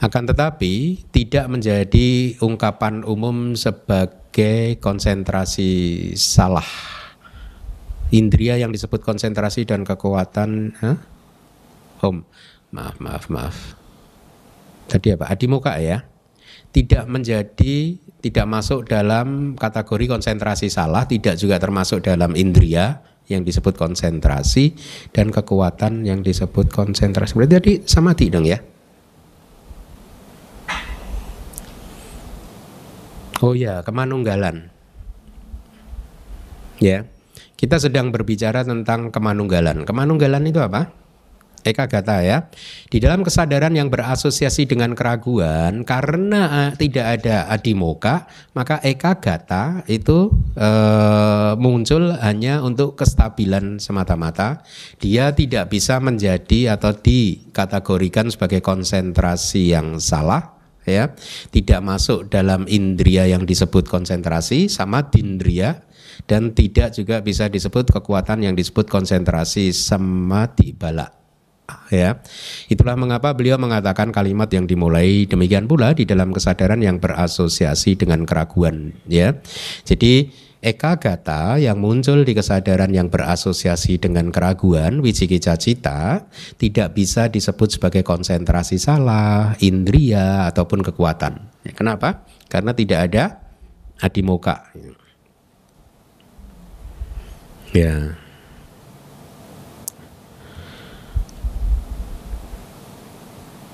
Akan 0.00 0.24
tetapi 0.24 1.04
tidak 1.12 1.44
menjadi 1.52 2.32
ungkapan 2.40 3.04
umum 3.04 3.52
sebagai 3.52 4.80
konsentrasi 4.80 5.72
salah. 6.16 6.64
Indria 8.10 8.56
yang 8.56 8.72
disebut 8.72 9.04
konsentrasi 9.04 9.68
dan 9.68 9.84
kekuatan, 9.84 10.74
huh? 10.80 10.98
Om, 12.00 12.24
maaf, 12.70 12.96
maaf, 13.02 13.24
maaf. 13.30 13.56
Tadi 14.90 15.14
apa? 15.14 15.30
Adimuka 15.30 15.78
ya? 15.78 16.02
Tidak 16.70 17.06
menjadi 17.10 17.98
tidak 18.20 18.46
masuk 18.46 18.86
dalam 18.86 19.58
kategori 19.58 20.06
konsentrasi 20.06 20.68
salah, 20.70 21.06
tidak 21.08 21.34
juga 21.40 21.56
termasuk 21.58 22.04
dalam 22.04 22.36
indria 22.38 23.02
yang 23.30 23.46
disebut 23.46 23.78
konsentrasi 23.78 24.74
dan 25.14 25.30
kekuatan 25.30 26.02
yang 26.02 26.20
disebut 26.20 26.68
konsentrasi. 26.68 27.38
Berarti 27.38 27.54
tadi 27.56 27.72
sama 27.86 28.12
dong 28.12 28.44
ya? 28.44 28.58
Oh 33.40 33.56
ya, 33.56 33.80
kemanunggalan. 33.80 34.68
Ya. 36.76 37.08
Kita 37.56 37.76
sedang 37.76 38.08
berbicara 38.12 38.64
tentang 38.64 39.12
kemanunggalan. 39.12 39.84
Kemanunggalan 39.84 40.44
itu 40.48 40.60
apa? 40.60 40.92
Eka 41.62 41.86
Gata 41.86 42.24
ya. 42.24 42.48
Di 42.88 42.98
dalam 42.98 43.20
kesadaran 43.20 43.72
yang 43.76 43.92
berasosiasi 43.92 44.64
dengan 44.64 44.96
keraguan 44.96 45.84
karena 45.84 46.40
uh, 46.48 46.70
tidak 46.74 47.20
ada 47.20 47.46
adimoka, 47.52 48.26
maka 48.56 48.80
Eka 48.80 49.20
Gata 49.20 49.84
itu 49.86 50.32
uh, 50.56 51.54
muncul 51.60 52.16
hanya 52.18 52.64
untuk 52.64 52.96
kestabilan 52.96 53.78
semata-mata. 53.78 54.64
Dia 54.98 55.36
tidak 55.36 55.70
bisa 55.70 56.00
menjadi 56.00 56.74
atau 56.74 56.96
dikategorikan 56.96 58.32
sebagai 58.32 58.64
konsentrasi 58.64 59.76
yang 59.76 60.00
salah 60.00 60.56
ya. 60.88 61.12
Tidak 61.52 61.80
masuk 61.84 62.32
dalam 62.32 62.64
indria 62.66 63.28
yang 63.28 63.44
disebut 63.44 63.86
konsentrasi 63.86 64.72
sama 64.72 65.06
dindria 65.12 65.84
dan 66.26 66.52
tidak 66.52 66.92
juga 66.96 67.22
bisa 67.24 67.48
disebut 67.48 67.88
kekuatan 67.90 68.44
yang 68.44 68.54
disebut 68.56 68.90
konsentrasi 68.90 69.72
sama 69.72 70.50
balak 70.76 71.19
ya. 71.92 72.18
Itulah 72.66 72.96
mengapa 72.98 73.34
beliau 73.34 73.56
mengatakan 73.60 74.10
kalimat 74.10 74.50
yang 74.50 74.66
dimulai 74.66 75.26
demikian 75.26 75.70
pula 75.70 75.94
di 75.94 76.06
dalam 76.06 76.34
kesadaran 76.34 76.80
yang 76.82 76.98
berasosiasi 76.98 77.98
dengan 77.98 78.26
keraguan 78.26 78.94
ya. 79.06 79.36
Jadi 79.86 80.30
Eka 80.60 81.00
gata 81.00 81.56
yang 81.56 81.80
muncul 81.80 82.20
di 82.20 82.36
kesadaran 82.36 82.92
yang 82.92 83.08
berasosiasi 83.08 83.96
dengan 83.96 84.28
keraguan, 84.28 85.00
wicikica 85.00 85.56
cita, 85.56 86.28
tidak 86.60 86.92
bisa 86.92 87.32
disebut 87.32 87.80
sebagai 87.80 88.04
konsentrasi 88.04 88.76
salah, 88.76 89.56
indria, 89.64 90.52
ataupun 90.52 90.84
kekuatan. 90.84 91.48
Ya, 91.64 91.72
kenapa? 91.72 92.28
Karena 92.52 92.76
tidak 92.76 93.08
ada 93.08 93.40
adimoka. 94.04 94.68
Ya. 97.72 98.19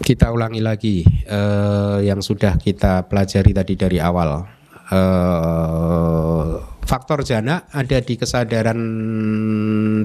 Kita 0.06 0.30
ulangi 0.30 0.62
lagi 0.62 1.02
uh, 1.26 1.98
yang 1.98 2.22
sudah 2.22 2.62
kita 2.62 3.10
pelajari 3.10 3.50
tadi 3.50 3.74
dari 3.74 3.98
awal. 3.98 4.46
Uh, 4.86 6.62
faktor 6.86 7.26
jana 7.26 7.66
ada 7.74 7.98
di 7.98 8.14
kesadaran 8.14 8.78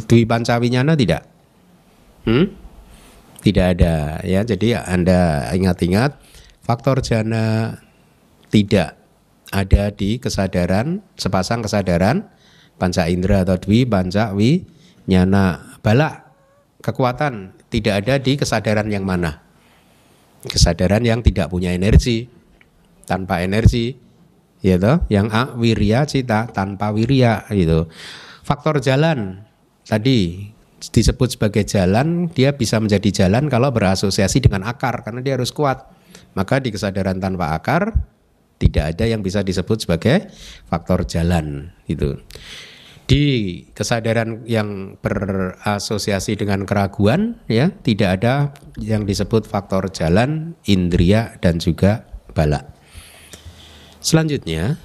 Dwi 0.01 0.25
Pancawinyana 0.25 0.97
tidak? 0.97 1.21
Hmm? 2.25 2.49
Tidak 3.45 3.65
ada 3.77 4.25
ya. 4.25 4.41
Jadi 4.41 4.73
Anda 4.73 5.53
ingat-ingat 5.53 6.17
faktor 6.65 7.05
jana 7.05 7.77
tidak 8.49 8.97
ada 9.53 9.93
di 9.93 10.17
kesadaran 10.17 11.05
sepasang 11.13 11.61
kesadaran 11.61 12.25
panca 12.81 13.05
indera 13.05 13.45
atau 13.45 13.61
dwi 13.61 13.85
panca 13.85 14.33
wi 14.33 14.65
nyana 15.05 15.77
bala 15.85 16.33
kekuatan 16.81 17.53
tidak 17.69 18.01
ada 18.01 18.17
di 18.17 18.39
kesadaran 18.39 18.87
yang 18.89 19.03
mana 19.03 19.40
kesadaran 20.45 21.03
yang 21.05 21.21
tidak 21.21 21.49
punya 21.49 21.73
energi 21.73 22.29
tanpa 23.05 23.41
energi 23.41 23.97
toh? 24.61 24.97
Yang 25.09 25.27
A 25.33 25.43
wirya 25.57 26.05
cita 26.05 26.49
tanpa 26.49 26.93
wirya 26.93 27.49
gitu. 27.49 27.89
Faktor 28.45 28.81
jalan 28.81 29.41
tadi 29.85 30.49
disebut 30.81 31.37
sebagai 31.37 31.61
jalan 31.65 32.29
dia 32.33 32.57
bisa 32.57 32.81
menjadi 32.81 33.25
jalan 33.25 33.49
kalau 33.49 33.69
berasosiasi 33.69 34.41
dengan 34.41 34.65
akar 34.65 35.05
karena 35.05 35.21
dia 35.21 35.37
harus 35.37 35.53
kuat. 35.53 35.85
Maka 36.33 36.63
di 36.63 36.71
kesadaran 36.71 37.19
tanpa 37.19 37.53
akar 37.57 37.93
tidak 38.61 38.93
ada 38.95 39.05
yang 39.09 39.25
bisa 39.25 39.41
disebut 39.41 39.89
sebagai 39.89 40.29
faktor 40.69 41.01
jalan 41.09 41.73
gitu 41.89 42.21
di 43.11 43.25
kesadaran 43.75 44.47
yang 44.47 44.95
berasosiasi 45.03 46.39
dengan 46.39 46.63
keraguan 46.63 47.43
ya 47.51 47.67
tidak 47.83 48.23
ada 48.23 48.55
yang 48.79 49.03
disebut 49.03 49.43
faktor 49.43 49.91
jalan 49.91 50.55
indria 50.63 51.35
dan 51.43 51.59
juga 51.59 52.07
bala 52.31 52.71
Selanjutnya, 54.01 54.81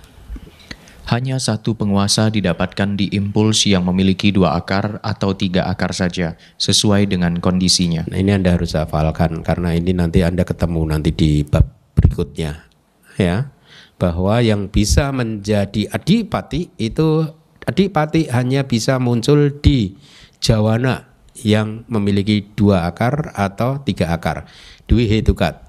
hanya 1.08 1.40
satu 1.40 1.72
penguasa 1.72 2.28
didapatkan 2.28 3.00
di 3.00 3.08
impuls 3.16 3.64
yang 3.64 3.88
memiliki 3.88 4.28
dua 4.28 4.60
akar 4.60 5.00
atau 5.00 5.32
tiga 5.32 5.64
akar 5.72 5.96
saja, 5.96 6.36
sesuai 6.60 7.08
dengan 7.08 7.40
kondisinya. 7.40 8.04
Nah, 8.12 8.20
ini 8.20 8.36
Anda 8.36 8.60
harus 8.60 8.76
hafalkan 8.76 9.40
karena 9.40 9.72
ini 9.72 9.96
nanti 9.96 10.20
Anda 10.20 10.44
ketemu 10.44 10.92
nanti 10.92 11.16
di 11.16 11.48
bab 11.48 11.64
berikutnya, 11.96 12.68
ya, 13.16 13.48
bahwa 13.96 14.36
yang 14.44 14.68
bisa 14.68 15.08
menjadi 15.16 15.88
adipati 15.88 16.76
itu 16.76 17.35
adipati 17.66 18.30
hanya 18.30 18.64
bisa 18.64 18.96
muncul 19.02 19.50
di 19.50 19.98
jawana 20.38 21.10
yang 21.42 21.84
memiliki 21.90 22.46
dua 22.56 22.88
akar 22.88 23.34
atau 23.36 23.82
tiga 23.82 24.14
akar. 24.14 24.48
Dwi 24.86 25.10
hetukat, 25.10 25.60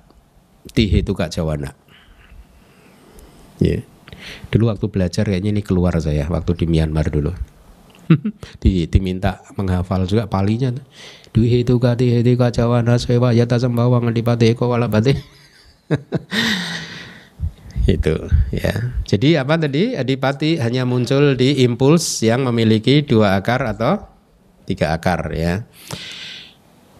ti 0.72 0.88
hetukat 0.88 1.34
jawana. 1.34 1.74
Yeah. 3.58 3.84
Dulu 4.54 4.70
waktu 4.70 4.86
belajar 4.94 5.26
kayaknya 5.26 5.58
ini 5.58 5.62
keluar 5.66 5.98
saya 5.98 6.30
waktu 6.30 6.54
di 6.54 6.66
Myanmar 6.70 7.10
dulu. 7.10 7.34
di, 8.64 8.88
diminta 8.88 9.44
menghafal 9.60 10.08
juga 10.08 10.30
palinya. 10.32 10.72
Dwi 11.36 11.66
itu 11.66 11.76
kati 11.76 12.22
heti 12.22 12.40
kacawana 12.40 12.96
sewa 13.02 13.36
yata 13.36 13.60
sembawang 13.60 14.08
adipati 14.14 14.56
eko 14.56 14.70
walabati. 14.72 15.18
itu 17.88 18.16
ya. 18.52 18.92
Jadi 19.08 19.40
apa 19.40 19.56
tadi 19.56 19.96
adipati 19.96 20.60
hanya 20.60 20.84
muncul 20.84 21.40
di 21.40 21.64
impuls 21.64 22.20
yang 22.20 22.44
memiliki 22.44 23.00
dua 23.02 23.40
akar 23.40 23.64
atau 23.64 24.04
tiga 24.68 24.92
akar 24.92 25.32
ya. 25.32 25.64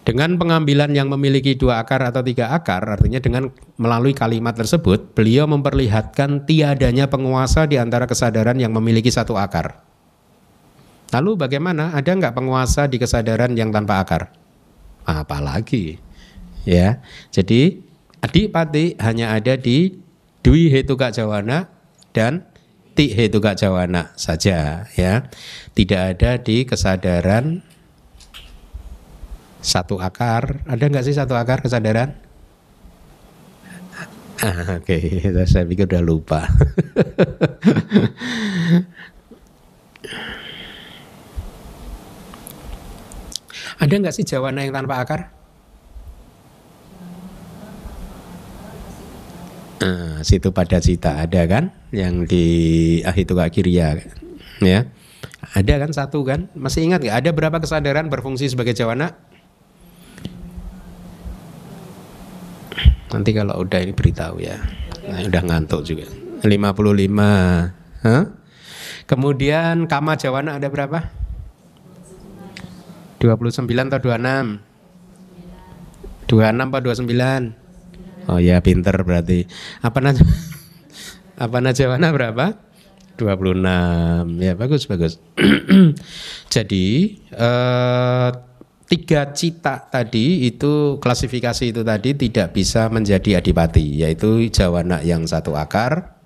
Dengan 0.08 0.40
pengambilan 0.40 0.96
yang 0.96 1.12
memiliki 1.12 1.52
dua 1.52 1.84
akar 1.84 2.00
atau 2.00 2.24
tiga 2.24 2.56
akar, 2.56 2.80
artinya 2.80 3.20
dengan 3.20 3.52
melalui 3.76 4.16
kalimat 4.16 4.56
tersebut, 4.56 5.12
beliau 5.12 5.44
memperlihatkan 5.44 6.48
tiadanya 6.48 7.12
penguasa 7.12 7.68
di 7.68 7.76
antara 7.76 8.08
kesadaran 8.08 8.56
yang 8.56 8.72
memiliki 8.72 9.12
satu 9.12 9.36
akar. 9.36 9.84
Lalu 11.12 11.36
bagaimana? 11.36 11.92
Ada 11.92 12.16
nggak 12.16 12.32
penguasa 12.40 12.88
di 12.88 12.96
kesadaran 12.96 13.52
yang 13.52 13.68
tanpa 13.68 14.00
akar? 14.00 14.32
Apalagi, 15.04 16.00
ya. 16.64 17.04
Jadi 17.28 17.76
adipati 18.24 18.96
hanya 19.04 19.36
ada 19.36 19.60
di 19.60 19.92
dwi 20.48 20.72
hetuka 20.72 21.12
jawana 21.12 21.68
dan 22.16 22.48
ti 22.96 23.12
hetuka 23.12 23.52
jawana 23.52 24.16
saja, 24.16 24.88
ya. 24.96 25.28
Tidak 25.76 26.00
ada 26.16 26.40
di 26.40 26.64
kesadaran 26.64 27.60
satu 29.60 30.00
akar. 30.00 30.64
Ada 30.64 30.88
nggak 30.88 31.04
sih 31.04 31.12
satu 31.12 31.36
akar 31.36 31.60
kesadaran? 31.60 32.16
Ah, 34.40 34.80
Oke, 34.80 35.20
okay. 35.20 35.44
saya 35.52 35.68
pikir 35.68 35.84
udah 35.84 36.00
lupa. 36.00 36.48
Ada 43.78 43.94
nggak 43.94 44.16
sih 44.16 44.26
jawana 44.26 44.64
yang 44.64 44.74
tanpa 44.74 44.98
akar? 45.04 45.37
Nah, 49.78 50.26
situ 50.26 50.50
pada 50.50 50.82
cita 50.82 51.22
ada 51.22 51.46
kan 51.46 51.70
yang 51.94 52.26
di 52.26 52.98
ahitu 53.06 53.38
akiria 53.38 53.94
ya 54.58 54.90
ada 55.54 55.74
kan 55.78 55.94
satu 55.94 56.26
kan 56.26 56.50
masih 56.58 56.82
ingat 56.82 57.06
nggak 57.06 57.18
ada 57.22 57.30
berapa 57.30 57.62
kesadaran 57.62 58.10
berfungsi 58.10 58.50
sebagai 58.50 58.74
jawana 58.74 59.14
Nanti 63.08 63.32
kalau 63.32 63.64
udah 63.64 63.80
ini 63.80 63.96
beritahu 63.96 64.36
ya. 64.44 64.60
Nah, 65.08 65.24
udah 65.24 65.42
ngantuk 65.48 65.80
juga. 65.84 66.04
55. 66.44 67.72
Hah? 68.04 68.24
Kemudian 69.08 69.88
kama 69.88 70.20
jawana 70.20 70.60
ada 70.60 70.68
berapa? 70.68 71.08
29 73.18 73.64
atau 73.90 73.98
26? 73.98 74.60
26 76.28 76.68
atau 76.68 76.80
29? 76.84 77.57
Oh 78.28 78.36
ya 78.36 78.60
pinter 78.60 78.92
berarti. 79.02 79.48
Apa 79.80 80.04
nanya? 80.04 80.20
Apa 81.42 81.64
najawana 81.64 82.12
berapa? 82.12 82.60
26. 83.16 83.64
Ya 84.38 84.52
bagus 84.54 84.84
bagus. 84.84 85.16
Jadi 86.54 86.86
eh, 87.32 88.30
tiga 88.88 89.20
cita 89.36 89.84
tadi 89.88 90.48
itu 90.48 90.96
klasifikasi 90.96 91.64
itu 91.72 91.84
tadi 91.84 92.16
tidak 92.16 92.56
bisa 92.56 92.88
menjadi 92.88 93.36
adipati 93.40 94.00
yaitu 94.00 94.48
jawana 94.48 95.04
yang 95.04 95.28
satu 95.28 95.52
akar 95.60 96.16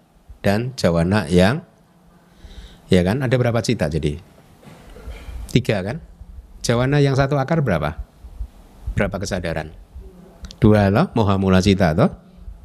dan 0.46 0.70
jawana 0.78 1.26
yang 1.26 1.66
ya 2.86 3.02
kan 3.02 3.18
ada 3.18 3.34
berapa 3.34 3.58
cita 3.66 3.90
jadi 3.90 4.14
tiga 5.50 5.82
kan 5.82 5.98
jawana 6.62 7.02
yang 7.02 7.18
satu 7.18 7.34
akar 7.34 7.66
berapa 7.66 7.98
berapa 8.94 9.16
kesadaran 9.18 9.74
dua 10.62 10.94
loh 10.94 11.10
moha 11.18 11.34
mula 11.34 11.58
cita 11.58 11.90
toh? 11.90 12.14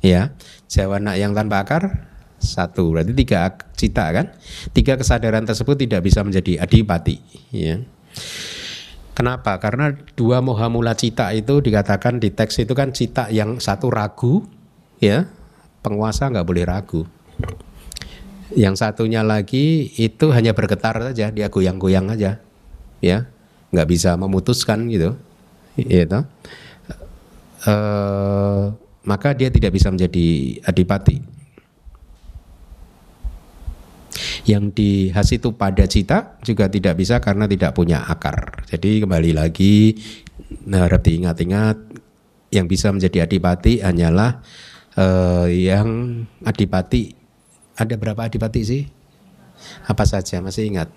Ya 0.05 0.37
jawana 0.69 1.17
yang 1.17 1.33
tanpa 1.33 1.65
akar 1.65 2.05
satu. 2.37 2.93
Berarti 2.93 3.17
tiga 3.17 3.57
cita 3.73 4.13
kan? 4.13 4.37
Tiga 4.69 4.93
kesadaran 4.93 5.49
tersebut 5.49 5.73
tidak 5.73 6.05
bisa 6.05 6.21
menjadi 6.21 6.61
adipati 6.61 7.17
ya 7.49 7.81
Kenapa? 9.17 9.57
Karena 9.57 9.97
dua 10.13 10.45
moha 10.45 10.69
mula 10.69 10.93
cita 10.93 11.33
itu 11.33 11.57
dikatakan 11.57 12.21
di 12.21 12.29
teks 12.29 12.61
itu 12.61 12.77
kan 12.77 12.93
cita 12.93 13.33
yang 13.33 13.57
satu 13.57 13.89
ragu, 13.89 14.45
ya 15.01 15.25
penguasa 15.81 16.29
nggak 16.29 16.45
boleh 16.45 16.69
ragu. 16.69 17.01
Yang 18.53 18.77
satunya 18.77 19.25
lagi 19.25 19.89
itu 19.97 20.29
hanya 20.29 20.53
bergetar 20.53 21.01
saja, 21.01 21.33
dia 21.33 21.49
goyang-goyang 21.49 22.13
aja, 22.13 22.37
ya 23.01 23.25
nggak 23.73 23.89
bisa 23.89 24.13
memutuskan 24.21 24.85
gitu, 24.85 25.17
gitu. 25.81 26.21
E, 27.67 27.75
maka 29.03 29.35
dia 29.35 29.51
tidak 29.51 29.75
bisa 29.75 29.91
menjadi 29.91 30.59
adipati. 30.63 31.19
Yang 34.47 34.63
di 34.79 34.91
has 35.11 35.27
itu 35.35 35.51
pada 35.59 35.83
cita 35.83 36.39
juga 36.39 36.71
tidak 36.71 36.95
bisa 36.95 37.19
karena 37.19 37.51
tidak 37.51 37.75
punya 37.75 38.07
akar. 38.07 38.63
Jadi 38.71 39.03
kembali 39.03 39.35
lagi 39.35 39.99
nah, 40.63 40.87
harap 40.87 41.03
diingat-ingat 41.03 41.75
yang 42.55 42.63
bisa 42.71 42.95
menjadi 42.95 43.27
adipati 43.27 43.83
hanyalah 43.83 44.39
eh, 44.95 45.67
yang 45.67 46.23
adipati 46.47 47.17
ada 47.77 47.93
berapa 47.93 48.25
adipati 48.25 48.61
sih? 48.65 48.83
Apa 49.85 50.01
saja 50.09 50.41
masih 50.41 50.73
ingat? 50.73 50.89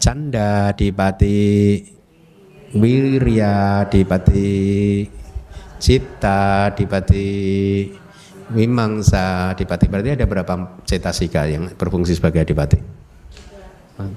Canda 0.00 0.72
adipati, 0.72 1.76
Wirya 2.74 3.86
adipati, 3.86 5.06
Cita 5.78 6.74
adipati, 6.74 7.30
Wimangsa 8.50 9.54
adipati. 9.54 9.86
Berarti 9.86 10.18
ada 10.18 10.26
berapa 10.26 10.82
cetasika 10.82 11.46
yang 11.46 11.70
berfungsi 11.78 12.18
sebagai 12.18 12.42
adipati? 12.42 12.78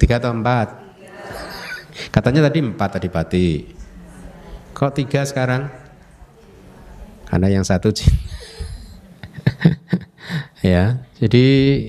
Tiga 0.01 0.17
atau 0.17 0.33
empat? 0.33 0.73
Katanya 2.09 2.49
tadi 2.49 2.59
empat 2.65 2.97
adipati. 2.97 3.47
Kok 4.73 4.93
tiga 4.93 5.21
sekarang? 5.21 5.69
Karena 7.29 7.47
yang 7.53 7.65
satu 7.65 7.93
ya. 10.65 10.97
Jadi 11.21 11.45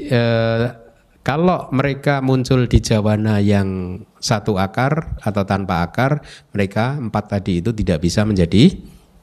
eh, 0.09 0.88
kalau 1.29 1.69
mereka 1.77 2.25
muncul 2.25 2.65
di 2.65 2.81
jawana 2.81 3.37
yang 3.37 4.01
satu 4.17 4.57
akar 4.57 5.21
atau 5.21 5.45
tanpa 5.45 5.85
akar, 5.85 6.25
mereka 6.57 6.97
empat 6.97 7.37
tadi 7.37 7.61
itu 7.61 7.69
tidak 7.77 8.01
bisa 8.01 8.25
menjadi 8.25 8.73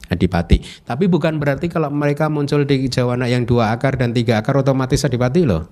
adipati. 0.06 0.86
Tapi 0.86 1.10
bukan 1.10 1.42
berarti 1.42 1.66
kalau 1.66 1.90
mereka 1.90 2.30
muncul 2.30 2.62
di 2.62 2.86
jawana 2.86 3.26
yang 3.26 3.42
dua 3.42 3.74
akar 3.74 3.98
dan 3.98 4.14
tiga 4.14 4.38
akar 4.38 4.54
otomatis 4.54 5.02
adipati 5.02 5.42
loh. 5.42 5.66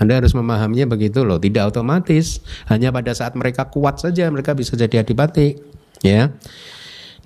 Anda 0.00 0.24
harus 0.24 0.32
memahaminya 0.32 0.88
begitu 0.88 1.20
loh, 1.20 1.36
tidak 1.36 1.68
otomatis. 1.68 2.40
Hanya 2.72 2.88
pada 2.88 3.12
saat 3.12 3.36
mereka 3.36 3.68
kuat 3.68 4.00
saja 4.00 4.32
mereka 4.32 4.56
bisa 4.56 4.72
jadi 4.72 5.04
adipati, 5.04 5.52
ya. 6.00 6.32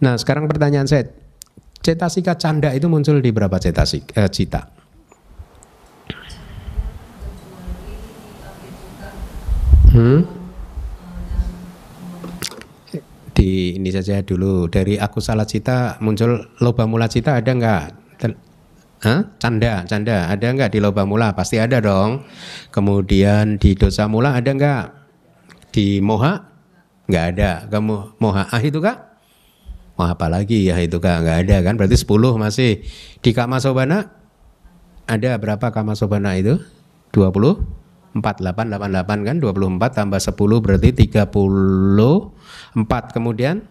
Nah, 0.02 0.18
sekarang 0.18 0.50
pertanyaan 0.50 0.90
saya, 0.90 1.06
cetasika 1.78 2.34
canda 2.34 2.74
itu 2.74 2.90
muncul 2.90 3.22
di 3.22 3.30
berapa 3.30 3.54
cetasik 3.62 4.18
eh, 4.18 4.26
cita? 4.34 4.79
Hmm? 9.90 10.22
Di 13.34 13.74
ini 13.74 13.90
saja 13.90 14.22
dulu 14.22 14.70
dari 14.70 14.94
aku 15.00 15.18
salah 15.18 15.48
cita 15.48 15.98
muncul 15.98 16.46
loba 16.62 16.86
mula 16.86 17.10
cita 17.10 17.42
ada 17.42 17.50
nggak? 17.50 17.84
Hah? 19.00 19.32
Canda, 19.40 19.88
canda 19.88 20.28
ada 20.28 20.46
nggak 20.52 20.76
di 20.76 20.78
loba 20.78 21.08
mula? 21.08 21.32
Pasti 21.32 21.56
ada 21.56 21.80
dong. 21.80 22.22
Kemudian 22.68 23.56
di 23.56 23.72
dosa 23.72 24.06
mula 24.06 24.36
ada 24.36 24.52
nggak? 24.52 24.84
Di 25.72 26.04
moha? 26.04 26.44
Nggak 27.08 27.24
ada. 27.34 27.50
Kamu 27.66 28.20
moha 28.20 28.46
ah 28.52 28.60
itu 28.60 28.78
kak? 28.78 28.98
Mau 29.96 30.04
apa 30.06 30.28
lagi 30.28 30.68
ya 30.68 30.76
itu 30.78 31.00
kak? 31.00 31.24
Nggak 31.24 31.38
ada 31.48 31.56
kan? 31.64 31.74
Berarti 31.80 31.96
10 31.96 32.36
masih. 32.38 32.84
Di 33.24 33.32
kama 33.32 33.58
sobana 33.58 34.12
ada 35.08 35.30
berapa 35.40 35.72
kama 35.72 35.96
sobana 35.96 36.36
itu? 36.36 36.60
20? 37.16 37.79
48 38.16 38.74
88 38.74 39.28
kan? 39.28 39.36
24 39.38 39.94
tambah 39.94 40.18
10 40.18 40.64
berarti 40.64 40.90
34 40.90 43.14
kemudian? 43.14 43.62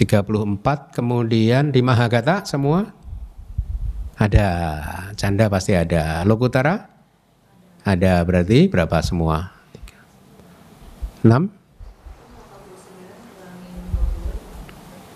34 0.00 0.96
kemudian 0.96 1.68
di 1.68 1.84
Mahagata 1.84 2.48
semua? 2.48 2.96
Ada. 4.16 4.48
Canda 5.20 5.52
pasti 5.52 5.76
ada. 5.76 6.24
Lokutara? 6.24 6.88
Ada. 7.84 8.24
Berarti 8.24 8.72
berapa 8.72 9.04
semua? 9.04 9.52
6 11.22 11.62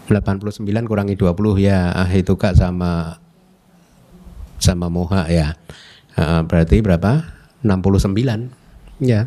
89 0.07 0.63
kurangi 0.87 1.19
20 1.19 1.59
ya. 1.59 1.91
Ah 1.91 2.07
itu 2.15 2.39
kak 2.39 2.55
sama 2.55 3.19
sama 4.63 4.87
moha 4.87 5.27
ya. 5.27 5.59
Berarti 6.47 6.79
berapa 6.79 7.36
69. 7.67 9.03
Ya. 9.03 9.27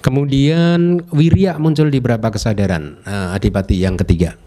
Kemudian 0.00 1.02
wirya 1.10 1.58
muncul 1.58 1.90
di 1.90 1.98
berapa 1.98 2.30
kesadaran? 2.30 3.02
Uh, 3.02 3.34
adipati 3.34 3.82
yang 3.82 3.98
ketiga. 3.98 4.38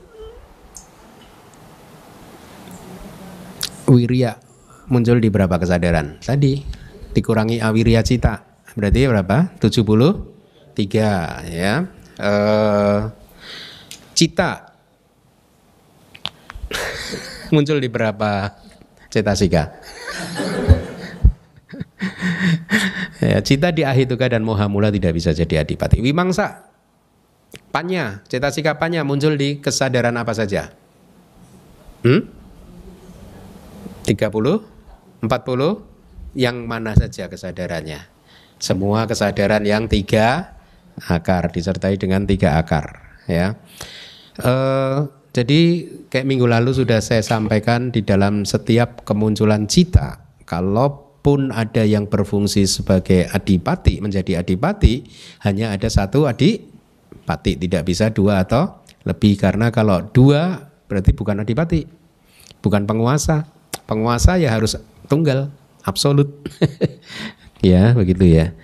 Wirya 3.91 4.39
muncul 4.87 5.19
di 5.19 5.27
berapa 5.27 5.59
kesadaran? 5.59 6.23
Tadi 6.23 6.63
dikurangi 7.11 7.59
awirya 7.59 7.99
cita. 8.07 8.47
Berarti 8.79 8.99
berapa? 9.03 9.37
73 9.59 11.51
ya. 11.51 11.83
Uh, 12.19 13.11
cita 14.15 14.75
muncul 17.55 17.83
di 17.83 17.91
berapa 17.91 18.55
cetasika? 19.11 19.75
Ya, 23.19 23.39
cita 23.43 23.71
di 23.71 23.83
ahituka 23.87 24.27
dan 24.27 24.43
moha 24.43 24.67
mula 24.67 24.89
tidak 24.89 25.15
bisa 25.15 25.35
jadi 25.35 25.63
adipati. 25.63 25.99
Wimangsa, 25.99 26.67
panya, 27.71 28.25
cetasika 28.27 28.79
panya 28.79 29.03
muncul 29.07 29.35
di 29.35 29.59
kesadaran 29.59 30.15
apa 30.17 30.33
saja? 30.35 30.71
Hmm? 32.03 32.25
30? 34.07 34.15
40? 35.21 35.27
Yang 36.37 36.57
mana 36.65 36.91
saja 36.95 37.27
kesadarannya? 37.27 38.07
Semua 38.59 39.07
kesadaran 39.07 39.63
yang 39.63 39.87
tiga 39.87 40.59
akar 41.07 41.47
disertai 41.55 41.95
dengan 41.95 42.27
tiga 42.27 42.59
akar 42.59 43.15
ya. 43.29 43.55
Uh, 44.39 45.07
jadi 45.31 45.87
kayak 46.11 46.27
minggu 46.27 46.49
lalu 46.49 46.75
sudah 46.75 46.99
saya 46.99 47.23
sampaikan 47.23 47.93
di 47.93 48.03
dalam 48.03 48.43
setiap 48.43 49.05
kemunculan 49.07 49.69
cita 49.69 50.19
kalau 50.43 51.08
pun 51.19 51.51
ada 51.51 51.83
yang 51.83 52.07
berfungsi 52.07 52.63
sebagai 52.65 53.27
adipati 53.29 53.99
menjadi 53.99 54.39
adipati 54.39 55.03
hanya 55.43 55.75
ada 55.75 55.87
satu 55.91 56.25
adipati. 56.25 57.59
Tidak 57.59 57.83
bisa 57.83 58.09
dua 58.09 58.43
atau 58.43 58.81
lebih 59.03 59.35
karena 59.35 59.69
kalau 59.69 60.03
dua 60.11 60.71
berarti 60.87 61.11
bukan 61.13 61.43
adipati. 61.43 61.85
Bukan 62.59 62.87
penguasa. 62.87 63.47
Penguasa 63.87 64.39
ya 64.39 64.53
harus 64.53 64.79
tunggal 65.07 65.51
absolut. 65.83 66.29
Ya 67.59 67.91
begitu 67.91 68.23
ya. 68.23 68.55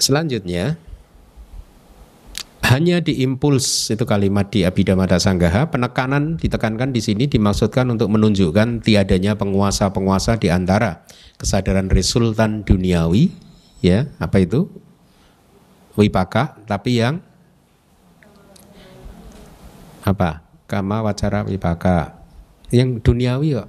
Selanjutnya 0.00 0.80
hanya 2.68 3.00
diimpuls 3.00 3.88
itu 3.88 4.04
kalimat 4.04 4.52
di 4.52 4.60
Abhidhamma 4.60 5.08
Sanggaha 5.16 5.72
penekanan 5.72 6.36
ditekankan 6.36 6.92
di 6.92 7.00
sini 7.00 7.24
dimaksudkan 7.24 7.88
untuk 7.88 8.12
menunjukkan 8.12 8.84
tiadanya 8.84 9.40
penguasa-penguasa 9.40 10.36
di 10.36 10.52
antara 10.52 11.00
kesadaran 11.40 11.88
resultan 11.88 12.68
duniawi 12.68 13.32
ya 13.80 14.12
apa 14.20 14.44
itu? 14.44 14.68
Wipaka 15.96 16.60
tapi 16.68 17.00
yang 17.00 17.24
apa? 20.04 20.44
Kama 20.68 21.00
wacara 21.00 21.48
wipaka. 21.48 22.20
Yang 22.68 23.00
duniawi 23.00 23.48
kok. 23.56 23.68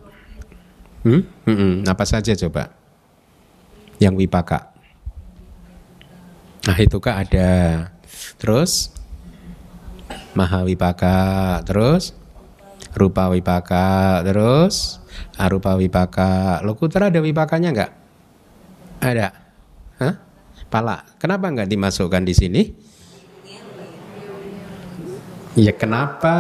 Hmm? 1.08 1.24
Hmm, 1.48 1.56
hmm. 1.56 1.74
apa 1.88 2.04
saja 2.04 2.36
coba? 2.36 2.76
Yang 3.96 4.28
wipaka. 4.28 4.76
Nah 6.68 6.76
itu 6.76 7.00
ada 7.08 7.48
Terus 8.40 8.96
Mahawipaka, 10.34 11.60
terus 11.68 12.16
Rupa 12.96 13.28
Wipaka, 13.30 14.24
terus 14.24 15.04
Arupa 15.36 15.76
Wipaka. 15.76 16.64
Lokutra 16.64 17.12
ada 17.12 17.20
wipakanya 17.20 17.70
enggak? 17.76 17.92
Ada. 19.04 19.28
Hah? 20.00 20.16
Pala. 20.72 21.04
Kenapa 21.20 21.52
enggak 21.52 21.70
dimasukkan 21.70 22.24
di 22.24 22.34
sini? 22.34 22.62
Ya 25.60 25.76
kenapa? 25.76 26.36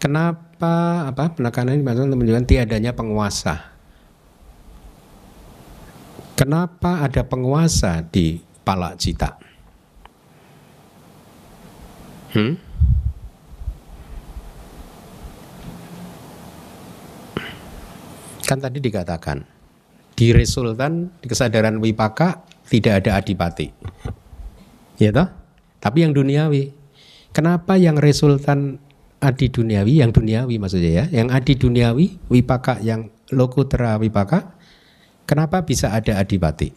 Kenapa 0.00 1.04
apa 1.12 1.36
penekanan 1.36 1.76
ini 1.76 1.84
untuk 1.84 2.16
menunjukkan 2.16 2.48
tiadanya 2.48 2.96
penguasa? 2.96 3.76
Kenapa 6.40 7.04
ada 7.04 7.20
penguasa 7.20 8.00
di 8.00 8.40
pala 8.64 8.96
cita? 8.96 9.49
Hmm? 12.30 12.54
Kan 18.46 18.58
tadi 18.58 18.78
dikatakan 18.82 19.46
di 20.18 20.34
resultan 20.34 21.10
di 21.22 21.26
kesadaran 21.30 21.78
wipaka 21.78 22.42
tidak 22.66 23.02
ada 23.06 23.18
adipati. 23.18 23.70
Ya 25.00 25.10
toh? 25.14 25.28
Tapi 25.80 26.04
yang 26.04 26.12
duniawi. 26.12 26.76
Kenapa 27.30 27.78
yang 27.78 27.94
resultan 27.96 28.82
adi 29.22 29.48
duniawi 29.48 30.02
yang 30.02 30.10
duniawi 30.10 30.58
maksudnya 30.58 31.06
ya, 31.06 31.22
yang 31.22 31.30
adi 31.30 31.54
duniawi 31.54 32.18
wipaka 32.26 32.82
yang 32.82 33.06
lokutera 33.30 33.94
wipaka, 34.02 34.58
kenapa 35.24 35.62
bisa 35.62 35.94
ada 35.94 36.18
adipati? 36.18 36.74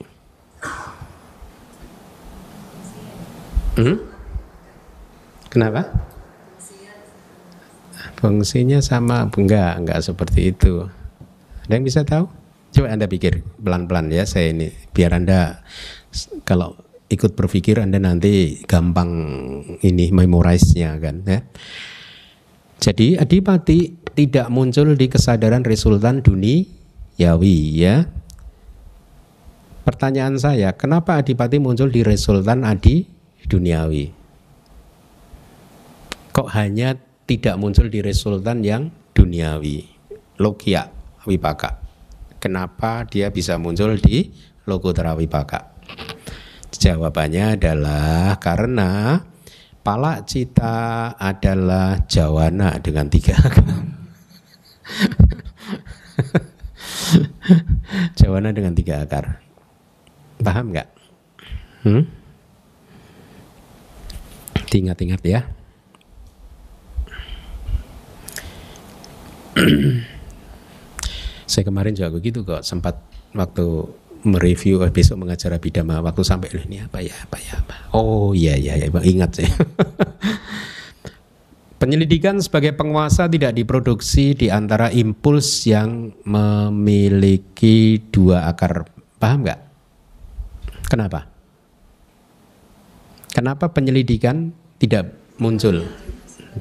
Hmm? 3.82 4.13
Kenapa? 5.54 5.86
Fungsinya 8.18 8.82
sama 8.82 9.30
enggak, 9.30 9.86
enggak 9.86 10.02
seperti 10.02 10.50
itu. 10.50 10.90
Ada 11.70 11.78
yang 11.78 11.86
bisa 11.86 12.02
tahu? 12.02 12.26
Coba 12.74 12.90
Anda 12.90 13.06
pikir 13.06 13.46
pelan-pelan 13.62 14.10
ya 14.10 14.26
saya 14.26 14.50
ini 14.50 14.74
biar 14.98 15.14
Anda 15.14 15.62
kalau 16.42 16.74
ikut 17.06 17.38
berpikir 17.38 17.78
Anda 17.78 18.02
nanti 18.02 18.66
gampang 18.66 19.12
ini 19.86 20.10
memorize-nya 20.10 20.98
kan 20.98 21.22
ya. 21.22 21.46
Jadi 22.82 23.22
adipati 23.22 24.10
tidak 24.18 24.50
muncul 24.50 24.98
di 24.98 25.06
kesadaran 25.06 25.62
resultan 25.62 26.26
duniawi 26.26 27.58
ya. 27.78 28.10
Pertanyaan 29.86 30.42
saya, 30.42 30.74
kenapa 30.74 31.22
adipati 31.22 31.62
muncul 31.62 31.94
di 31.94 32.02
resultan 32.02 32.66
adi 32.66 33.06
duniawi? 33.46 34.23
Kok 36.34 36.50
hanya 36.58 36.98
tidak 37.30 37.62
muncul 37.62 37.94
di 37.94 38.02
resultan 38.02 38.66
yang 38.66 38.90
duniawi? 39.14 39.86
Logia 40.42 40.90
wipaka. 41.30 41.78
Kenapa 42.42 43.06
dia 43.06 43.30
bisa 43.30 43.62
muncul 43.62 44.02
di 44.02 44.34
logotra 44.66 45.14
wipaka? 45.14 45.78
Jawabannya 46.74 47.54
adalah 47.54 48.42
karena 48.42 49.22
pala 49.86 50.26
cita 50.26 51.14
adalah 51.22 52.02
jawana 52.10 52.82
dengan 52.82 53.14
tiga 53.14 53.38
jawana 58.18 58.50
dengan 58.50 58.74
tiga 58.74 59.06
akar. 59.06 59.38
Paham 60.42 60.74
nggak? 60.74 60.90
Hmm? 61.86 62.10
Ingat-ingat 64.74 65.22
ya. 65.22 65.46
Saya 71.52 71.64
kemarin 71.68 71.94
juga 71.94 72.10
begitu 72.10 72.42
kok 72.42 72.66
sempat 72.66 72.98
waktu 73.36 73.86
mereview 74.24 74.80
eh, 74.88 74.92
besok 74.92 75.20
mengajar 75.20 75.52
abidama 75.52 76.00
waktu 76.00 76.24
sampai 76.24 76.48
ini 76.64 76.80
apa 76.80 77.04
ya 77.04 77.14
apa 77.14 77.38
ya 77.44 77.54
apa. 77.60 77.76
Oh 77.92 78.32
iya 78.32 78.56
iya 78.56 78.80
ya, 78.80 78.88
ingat 78.88 79.44
saya. 79.44 79.52
Penyelidikan 81.84 82.40
sebagai 82.40 82.72
penguasa 82.72 83.28
tidak 83.28 83.60
diproduksi 83.60 84.40
di 84.40 84.48
antara 84.48 84.88
impuls 84.96 85.68
yang 85.68 86.16
memiliki 86.24 88.00
dua 88.08 88.48
akar. 88.48 88.88
Paham 89.20 89.44
nggak? 89.44 89.60
Kenapa? 90.88 91.28
Kenapa 93.36 93.68
penyelidikan 93.68 94.56
tidak 94.80 95.12
muncul? 95.44 95.84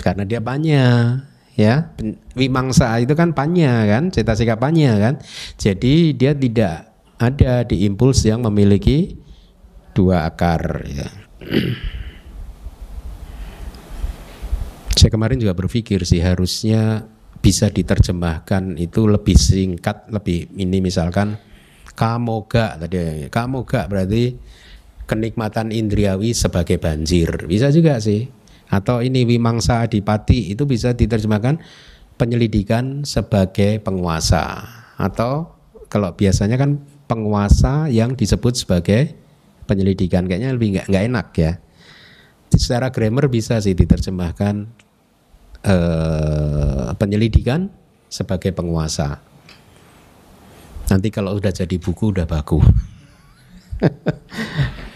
Karena 0.02 0.26
dia 0.26 0.42
banyak 0.42 1.31
ya. 1.58 1.92
Wimangsa 2.36 2.96
itu 3.00 3.12
kan 3.16 3.36
panya 3.36 3.84
kan? 3.88 4.08
Cetasika 4.12 4.56
panya 4.56 4.96
kan? 4.98 5.14
Jadi 5.56 6.16
dia 6.16 6.32
tidak 6.32 6.92
ada 7.20 7.62
di 7.62 7.86
impuls 7.86 8.24
yang 8.26 8.42
memiliki 8.42 9.16
dua 9.92 10.26
akar 10.26 10.84
ya. 10.88 11.08
saya 15.02 15.10
kemarin 15.10 15.42
juga 15.42 15.58
berpikir 15.58 16.06
sih 16.06 16.22
harusnya 16.22 17.02
bisa 17.42 17.66
diterjemahkan 17.74 18.78
itu 18.78 19.10
lebih 19.10 19.34
singkat 19.34 20.06
lebih 20.14 20.46
ini 20.54 20.78
misalkan 20.78 21.34
kamoga 21.98 22.78
tadi. 22.78 23.26
Kamoga 23.26 23.90
berarti 23.90 24.38
kenikmatan 25.10 25.74
indriawi 25.74 26.32
sebagai 26.38 26.78
banjir. 26.78 27.50
Bisa 27.50 27.74
juga 27.74 27.98
sih 27.98 28.30
atau 28.72 29.04
ini 29.04 29.28
wimangsa 29.28 29.84
adipati 29.84 30.56
itu 30.56 30.64
bisa 30.64 30.96
diterjemahkan 30.96 31.60
penyelidikan 32.16 33.04
sebagai 33.04 33.84
penguasa. 33.84 34.64
Atau 34.96 35.52
kalau 35.92 36.16
biasanya 36.16 36.56
kan 36.56 36.80
penguasa 37.04 37.92
yang 37.92 38.16
disebut 38.16 38.56
sebagai 38.56 39.12
penyelidikan. 39.68 40.24
Kayaknya 40.24 40.50
lebih 40.56 40.68
nggak 40.72 40.86
nggak 40.88 41.04
enak 41.12 41.26
ya. 41.36 41.52
Secara 42.48 42.88
grammar 42.88 43.28
bisa 43.28 43.60
sih 43.60 43.76
diterjemahkan 43.76 44.64
eh, 45.68 46.88
penyelidikan 46.96 47.68
sebagai 48.08 48.56
penguasa. 48.56 49.20
Nanti 50.88 51.12
kalau 51.12 51.36
udah 51.36 51.52
jadi 51.52 51.76
buku 51.76 52.12
udah 52.12 52.28
baku 52.28 52.60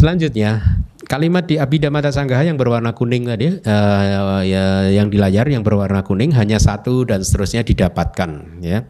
selanjutnya 0.00 0.80
Kalimat 1.10 1.42
di 1.42 1.58
Abhidhamma 1.58 2.06
Sanggaha 2.06 2.46
yang 2.46 2.54
berwarna 2.54 2.94
kuning 2.94 3.26
tadi, 3.26 3.50
uh, 3.50 4.46
ya, 4.46 4.86
yang 4.94 5.10
di 5.10 5.18
layar 5.18 5.42
yang 5.50 5.66
berwarna 5.66 6.06
kuning 6.06 6.30
hanya 6.38 6.62
satu 6.62 7.02
dan 7.02 7.26
seterusnya 7.26 7.66
didapatkan. 7.66 8.62
Ya, 8.62 8.86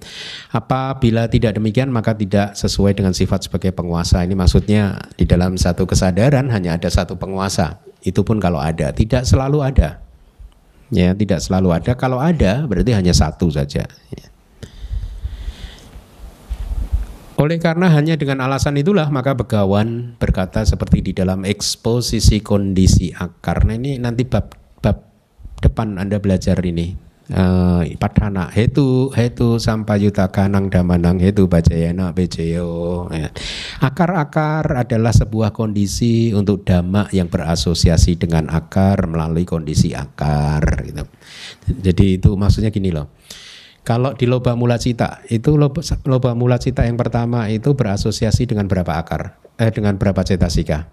apabila 0.53 1.33
tidak 1.33 1.57
demikian 1.57 1.89
maka 1.89 2.13
tidak 2.13 2.53
sesuai 2.61 2.93
dengan 2.93 3.17
sifat 3.17 3.49
sebagai 3.49 3.73
penguasa. 3.73 4.21
Ini 4.21 4.37
maksudnya 4.37 5.01
di 5.17 5.25
dalam 5.25 5.57
satu 5.57 5.89
kesadaran 5.89 6.53
hanya 6.53 6.77
ada 6.77 6.93
satu 6.93 7.17
penguasa. 7.17 7.81
Itu 8.05 8.21
pun 8.21 8.37
kalau 8.37 8.61
ada, 8.61 8.93
tidak 8.93 9.25
selalu 9.25 9.65
ada. 9.65 10.05
Ya, 10.93 11.17
tidak 11.17 11.41
selalu 11.41 11.73
ada. 11.73 11.97
Kalau 11.97 12.21
ada 12.21 12.69
berarti 12.69 12.93
hanya 12.93 13.17
satu 13.17 13.49
saja. 13.49 13.89
Ya. 13.89 14.27
Oleh 17.41 17.57
karena 17.57 17.89
hanya 17.89 18.21
dengan 18.21 18.45
alasan 18.45 18.77
itulah 18.77 19.09
maka 19.09 19.33
Begawan 19.33 20.13
berkata 20.21 20.61
seperti 20.61 21.01
di 21.01 21.13
dalam 21.17 21.49
eksposisi 21.49 22.45
kondisi 22.45 23.17
akar. 23.17 23.65
Nah 23.65 23.81
ini 23.81 23.97
nanti 23.97 24.29
bab 24.29 24.53
bab 24.85 25.01
depan 25.65 25.97
Anda 25.97 26.21
belajar 26.21 26.61
ini. 26.61 27.09
Uh, 27.31 27.87
padhana 27.95 28.51
hetu 28.51 29.15
hetu 29.15 29.63
sampayuta 29.63 30.35
kanang 30.35 30.67
damanang 30.67 31.23
hetu 31.23 31.47
bajayana 31.47 32.11
bejeyo 32.11 33.07
ya. 33.07 33.31
akar-akar 33.79 34.67
adalah 34.75 35.15
sebuah 35.15 35.55
kondisi 35.55 36.35
untuk 36.35 36.67
dhamma 36.67 37.07
yang 37.15 37.31
berasosiasi 37.31 38.19
dengan 38.19 38.51
akar 38.51 39.07
melalui 39.07 39.47
kondisi 39.47 39.95
akar 39.95 40.83
gitu. 40.83 41.07
jadi 41.71 42.19
itu 42.19 42.35
maksudnya 42.35 42.75
gini 42.75 42.91
loh 42.91 43.15
kalau 43.91 44.15
di 44.15 44.23
loba 44.31 44.55
mula 44.55 44.79
cita 44.79 45.19
itu 45.27 45.59
loba, 45.59 45.83
loba 46.07 46.31
mula 46.39 46.63
cita 46.63 46.87
yang 46.87 46.95
pertama 46.95 47.51
itu 47.51 47.75
berasosiasi 47.75 48.47
dengan 48.47 48.71
berapa 48.71 48.95
akar? 48.95 49.35
Eh 49.59 49.75
dengan 49.75 49.99
berapa 49.99 50.23
cetasika? 50.23 50.87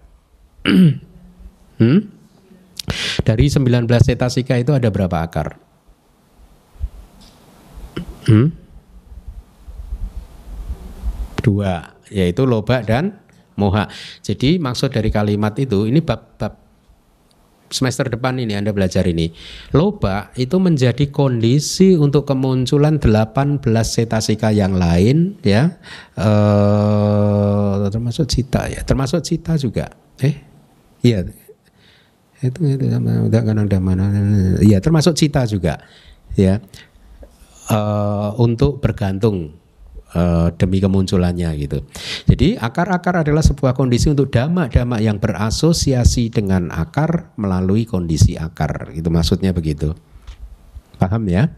hmm? 1.78 2.00
Dari 3.22 3.46
19 3.46 3.86
cetasika 4.02 4.58
itu 4.58 4.74
ada 4.74 4.90
berapa 4.90 5.14
akar? 5.14 5.62
Hmm? 8.26 8.50
Dua, 11.38 11.94
yaitu 12.10 12.42
loba 12.50 12.82
dan 12.82 13.14
moha. 13.54 13.86
Jadi 14.26 14.58
maksud 14.58 14.90
dari 14.90 15.14
kalimat 15.14 15.54
itu 15.54 15.86
ini 15.86 16.02
bab 16.02 16.34
bab 16.34 16.67
semester 17.70 18.08
depan 18.08 18.36
ini 18.40 18.56
Anda 18.56 18.72
belajar 18.72 19.04
ini. 19.06 19.32
Loba 19.72 20.32
itu 20.36 20.56
menjadi 20.58 21.08
kondisi 21.12 21.94
untuk 21.94 22.24
kemunculan 22.28 23.00
18 23.00 23.64
cetasika 23.64 24.52
yang 24.52 24.76
lain 24.76 25.38
ya. 25.44 25.76
Eh 26.18 27.88
termasuk 27.88 28.28
cita 28.28 28.68
ya, 28.68 28.80
termasuk 28.84 29.20
cita 29.24 29.56
juga. 29.56 29.92
Eh 30.20 30.34
iya. 31.04 31.24
Itu 32.38 32.60
itu 32.62 32.84
udah 32.86 33.42
kan 33.42 33.56
ada 33.58 33.78
mana. 33.82 34.14
Iya, 34.62 34.78
termasuk 34.78 35.18
cita 35.18 35.42
juga. 35.48 35.82
Ya. 36.38 36.62
Uh, 37.68 38.32
untuk 38.40 38.80
bergantung 38.80 39.52
uh, 40.14 40.48
demi 40.54 40.78
kemunculannya 40.80 41.50
gitu. 41.58 41.84
Jadi 42.28 42.56
akar-akar 42.56 43.26
adalah 43.26 43.42
sebuah 43.42 43.74
kondisi 43.74 44.08
untuk 44.08 44.30
dhamma-dhamma 44.32 45.02
yang 45.02 45.18
berasosiasi 45.20 46.30
dengan 46.32 46.70
akar 46.72 47.34
melalui 47.36 47.84
kondisi 47.84 48.38
akar. 48.38 48.92
Itu 48.94 49.10
maksudnya 49.12 49.52
begitu. 49.52 49.92
Paham 50.96 51.28
ya? 51.28 51.48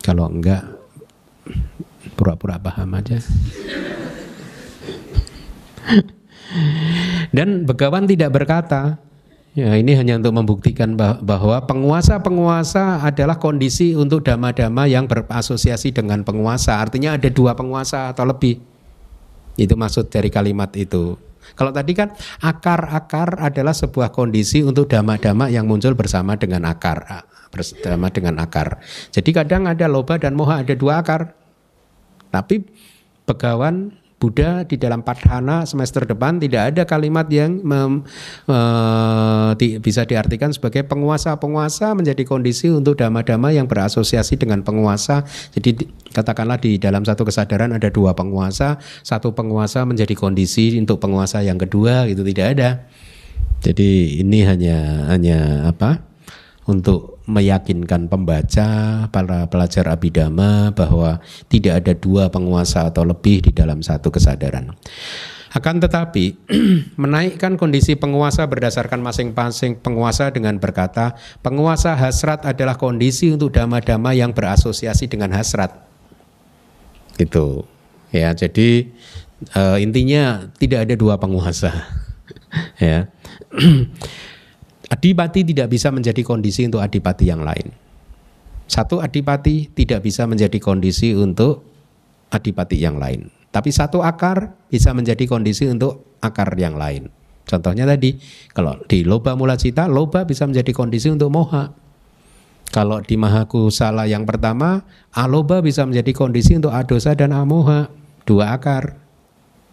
Kalau 0.00 0.26
enggak 0.32 0.64
pura-pura 2.16 2.56
paham 2.56 2.96
aja. 2.96 3.20
Dan 7.36 7.62
Begawan 7.62 8.10
tidak 8.10 8.34
berkata, 8.34 8.98
Ya, 9.50 9.74
ini 9.74 9.98
hanya 9.98 10.14
untuk 10.14 10.30
membuktikan 10.30 10.94
bahwa 10.98 11.58
penguasa-penguasa 11.66 13.02
adalah 13.02 13.34
kondisi 13.34 13.98
untuk 13.98 14.22
dama-dama 14.22 14.86
yang 14.86 15.10
berasosiasi 15.10 15.90
dengan 15.90 16.22
penguasa. 16.22 16.78
Artinya 16.78 17.18
ada 17.18 17.26
dua 17.26 17.58
penguasa 17.58 18.14
atau 18.14 18.30
lebih. 18.30 18.62
Itu 19.58 19.74
maksud 19.74 20.06
dari 20.06 20.30
kalimat 20.30 20.70
itu. 20.78 21.18
Kalau 21.58 21.74
tadi 21.74 21.98
kan 21.98 22.14
akar-akar 22.38 23.42
adalah 23.42 23.74
sebuah 23.74 24.14
kondisi 24.14 24.62
untuk 24.62 24.86
dama-dama 24.86 25.50
yang 25.50 25.66
muncul 25.66 25.98
bersama 25.98 26.38
dengan 26.38 26.62
akar, 26.70 27.26
bersama 27.50 28.06
dengan 28.14 28.38
akar. 28.38 28.78
Jadi 29.10 29.34
kadang 29.34 29.66
ada 29.66 29.90
loba 29.90 30.14
dan 30.14 30.38
moha 30.38 30.62
ada 30.62 30.78
dua 30.78 31.02
akar. 31.02 31.34
Tapi 32.30 32.62
begawan 33.26 33.98
Buddha 34.20 34.68
di 34.68 34.76
dalam 34.76 35.00
Padhana 35.00 35.64
semester 35.64 36.04
depan 36.04 36.36
tidak 36.36 36.76
ada 36.76 36.84
kalimat 36.84 37.24
yang 37.32 37.64
mem, 37.64 38.04
e, 38.44 38.58
di, 39.56 39.80
bisa 39.80 40.04
diartikan 40.04 40.52
sebagai 40.52 40.84
penguasa-penguasa 40.84 41.96
menjadi 41.96 42.28
kondisi 42.28 42.68
untuk 42.68 43.00
dama-dama 43.00 43.48
yang 43.48 43.64
berasosiasi 43.64 44.36
dengan 44.36 44.60
penguasa. 44.60 45.24
Jadi 45.56 45.88
katakanlah 46.12 46.60
di 46.60 46.76
dalam 46.76 47.00
satu 47.00 47.24
kesadaran 47.24 47.72
ada 47.72 47.88
dua 47.88 48.12
penguasa, 48.12 48.76
satu 49.00 49.32
penguasa 49.32 49.88
menjadi 49.88 50.12
kondisi 50.12 50.76
untuk 50.76 51.00
penguasa 51.00 51.40
yang 51.40 51.56
kedua 51.56 52.04
itu 52.04 52.20
tidak 52.20 52.46
ada. 52.60 52.70
Jadi 53.64 54.20
ini 54.20 54.44
hanya 54.44 55.08
hanya 55.08 55.64
apa? 55.64 56.10
untuk 56.70 57.19
meyakinkan 57.30 58.10
pembaca 58.10 58.68
para 59.14 59.46
pelajar 59.46 59.86
abidama 59.86 60.74
bahwa 60.74 61.22
tidak 61.46 61.86
ada 61.86 61.92
dua 61.94 62.26
penguasa 62.28 62.90
atau 62.90 63.06
lebih 63.06 63.46
di 63.46 63.52
dalam 63.54 63.80
satu 63.80 64.10
kesadaran. 64.10 64.74
Akan 65.50 65.82
tetapi 65.82 66.38
menaikkan 67.02 67.58
kondisi 67.58 67.98
penguasa 67.98 68.46
berdasarkan 68.46 69.02
masing-masing 69.02 69.82
penguasa 69.82 70.30
dengan 70.30 70.58
berkata 70.62 71.18
penguasa 71.42 71.98
hasrat 71.98 72.46
adalah 72.46 72.78
kondisi 72.78 73.34
untuk 73.34 73.54
dama-dama 73.54 74.14
yang 74.14 74.30
berasosiasi 74.30 75.10
dengan 75.10 75.34
hasrat. 75.34 75.74
Itu 77.18 77.66
ya 78.14 78.30
jadi 78.34 78.90
uh, 79.54 79.78
intinya 79.78 80.50
tidak 80.58 80.86
ada 80.86 80.94
dua 80.98 81.18
penguasa 81.18 81.70
ya 82.82 83.06
Adipati 84.90 85.46
tidak 85.46 85.70
bisa 85.70 85.94
menjadi 85.94 86.18
kondisi 86.26 86.66
untuk 86.66 86.82
adipati 86.82 87.30
yang 87.30 87.46
lain. 87.46 87.70
Satu 88.66 88.98
adipati 88.98 89.70
tidak 89.70 90.02
bisa 90.02 90.26
menjadi 90.26 90.58
kondisi 90.58 91.14
untuk 91.14 91.62
adipati 92.34 92.74
yang 92.74 92.98
lain. 92.98 93.30
Tapi 93.54 93.70
satu 93.70 94.02
akar 94.02 94.50
bisa 94.66 94.90
menjadi 94.90 95.30
kondisi 95.30 95.70
untuk 95.70 96.18
akar 96.18 96.58
yang 96.58 96.74
lain. 96.74 97.06
Contohnya 97.46 97.86
tadi, 97.86 98.18
kalau 98.50 98.82
di 98.90 99.06
loba 99.06 99.38
mula 99.38 99.54
cita, 99.54 99.86
loba 99.86 100.26
bisa 100.26 100.46
menjadi 100.46 100.74
kondisi 100.74 101.06
untuk 101.10 101.30
moha. 101.30 101.70
Kalau 102.70 103.02
di 103.02 103.14
mahakusala 103.18 104.10
yang 104.10 104.26
pertama, 104.26 104.86
aloba 105.14 105.62
bisa 105.62 105.86
menjadi 105.86 106.14
kondisi 106.14 106.54
untuk 106.58 106.70
adosa 106.70 107.14
dan 107.18 107.34
amoha, 107.34 107.90
dua 108.26 108.54
akar. 108.54 108.98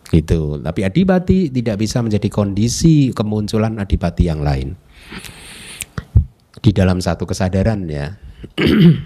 Gitu. 0.09 0.61
Tapi 0.61 0.81
adipati 0.81 1.49
tidak 1.53 1.81
bisa 1.81 2.01
menjadi 2.01 2.29
kondisi 2.29 3.13
kemunculan 3.13 3.77
adipati 3.81 4.25
yang 4.29 4.41
lain 4.41 4.86
di 6.61 6.75
dalam 6.75 6.99
satu 6.99 7.23
kesadaran 7.23 7.87
ya. 7.87 8.19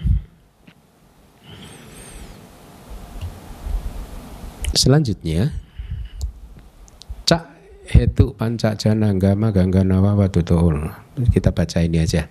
Selanjutnya 4.72 5.52
cak 7.28 7.44
hetu 7.92 8.34
panca 8.34 8.74
jana 8.74 9.12
gama 9.14 9.52
gangganawa 9.52 10.16
watutul. 10.16 10.90
Kita 11.30 11.52
baca 11.52 11.84
ini 11.84 12.00
aja. 12.00 12.26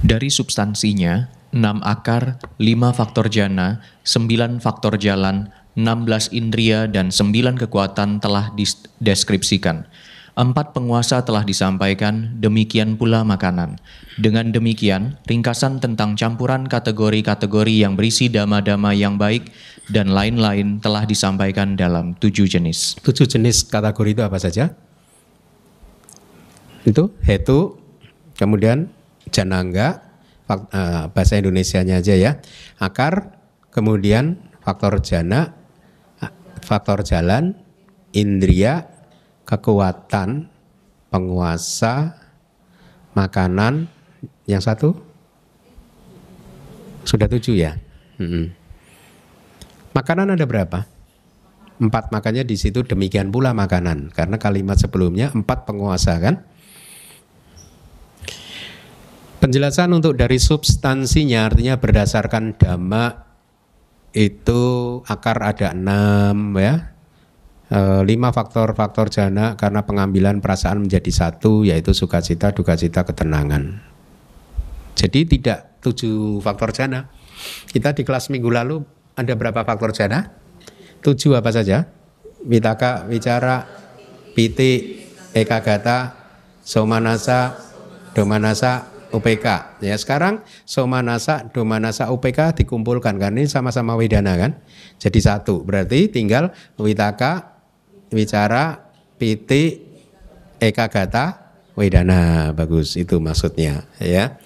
Dari 0.00 0.28
substansinya, 0.28 1.28
6 1.56 1.80
akar, 1.80 2.42
5 2.60 2.98
faktor 2.98 3.32
jana, 3.32 3.80
9 4.04 4.60
faktor 4.60 5.00
jalan, 5.00 5.54
16 5.76 6.32
indria, 6.36 6.84
dan 6.88 7.08
9 7.08 7.56
kekuatan 7.62 8.20
telah 8.20 8.52
dideskripsikan. 8.52 9.88
Empat 10.36 10.76
penguasa 10.76 11.24
telah 11.24 11.48
disampaikan, 11.48 12.36
demikian 12.36 13.00
pula 13.00 13.24
makanan. 13.24 13.80
Dengan 14.20 14.52
demikian, 14.52 15.16
ringkasan 15.24 15.80
tentang 15.80 16.12
campuran 16.12 16.68
kategori-kategori 16.68 17.72
yang 17.72 17.96
berisi 17.96 18.28
dama-dama 18.28 18.92
yang 18.92 19.16
baik 19.16 19.48
dan 19.88 20.12
lain-lain 20.12 20.76
telah 20.84 21.08
disampaikan 21.08 21.72
dalam 21.72 22.12
tujuh 22.20 22.44
jenis. 22.44 23.00
Tujuh 23.00 23.24
jenis 23.24 23.64
kategori 23.64 24.12
itu 24.12 24.22
apa 24.28 24.36
saja? 24.36 24.76
Itu 26.84 27.16
hetu, 27.24 27.80
kemudian 28.36 28.92
janangga, 29.32 30.04
eh, 30.52 31.08
bahasa 31.16 31.40
Indonesianya 31.40 32.04
aja 32.04 32.12
ya, 32.12 32.44
akar, 32.76 33.40
kemudian 33.72 34.36
faktor 34.60 35.00
jana, 35.00 35.56
faktor 36.60 37.00
jalan, 37.08 37.56
indria, 38.12 38.95
kekuatan 39.46 40.50
penguasa 41.08 42.18
makanan 43.14 43.86
yang 44.44 44.60
satu? 44.60 44.98
Sudah 47.06 47.30
tujuh 47.30 47.54
ya? 47.54 47.78
Hmm. 48.18 48.50
makanan 49.94 50.34
ada 50.34 50.44
berapa? 50.44 50.84
Empat 51.76 52.08
makanya 52.08 52.42
di 52.42 52.56
situ 52.56 52.82
demikian 52.82 53.30
pula 53.30 53.52
makanan. 53.52 54.10
Karena 54.10 54.36
kalimat 54.40 54.76
sebelumnya 54.80 55.30
empat 55.32 55.68
penguasa 55.68 56.16
kan? 56.18 56.42
Penjelasan 59.36 59.92
untuk 59.92 60.16
dari 60.16 60.40
substansinya 60.40 61.52
artinya 61.52 61.76
berdasarkan 61.76 62.56
dhamma 62.56 63.28
itu 64.16 64.64
akar 65.04 65.44
ada 65.44 65.76
enam 65.76 66.56
ya 66.56 66.95
Eh, 67.66 68.02
lima 68.06 68.30
faktor-faktor 68.30 69.10
jana 69.10 69.58
karena 69.58 69.82
pengambilan 69.82 70.38
perasaan 70.38 70.86
menjadi 70.86 71.10
satu 71.10 71.66
yaitu 71.66 71.90
sukacita, 71.90 72.54
dukacita, 72.54 73.02
ketenangan. 73.02 73.82
Jadi 74.94 75.26
tidak 75.26 75.82
tujuh 75.82 76.38
faktor 76.46 76.70
jana. 76.70 77.10
Kita 77.66 77.90
di 77.90 78.06
kelas 78.06 78.30
minggu 78.30 78.54
lalu 78.54 78.86
ada 79.18 79.34
berapa 79.34 79.66
faktor 79.66 79.90
jana? 79.90 80.30
Tujuh 81.02 81.34
apa 81.34 81.50
saja? 81.50 81.90
Mitaka, 82.46 83.02
wicara, 83.10 83.66
piti, 84.38 85.02
ekagata, 85.34 86.14
somanasa, 86.62 87.58
domanasa, 88.14 88.94
UPK. 89.10 89.82
Ya 89.82 89.98
sekarang 89.98 90.46
somanasa, 90.62 91.50
domanasa, 91.50 92.14
UPK 92.14 92.62
dikumpulkan 92.62 93.18
kan 93.18 93.34
ini 93.34 93.50
sama-sama 93.50 93.98
wedana 93.98 94.38
kan? 94.38 94.62
Jadi 95.02 95.18
satu. 95.18 95.66
Berarti 95.66 96.06
tinggal 96.14 96.54
witaka, 96.78 97.55
wicara 98.10 98.92
piti 99.16 99.82
ekagata 100.60 101.54
wedana 101.76 102.52
bagus 102.56 102.96
itu 102.96 103.20
maksudnya 103.20 103.84
ya 104.00 104.38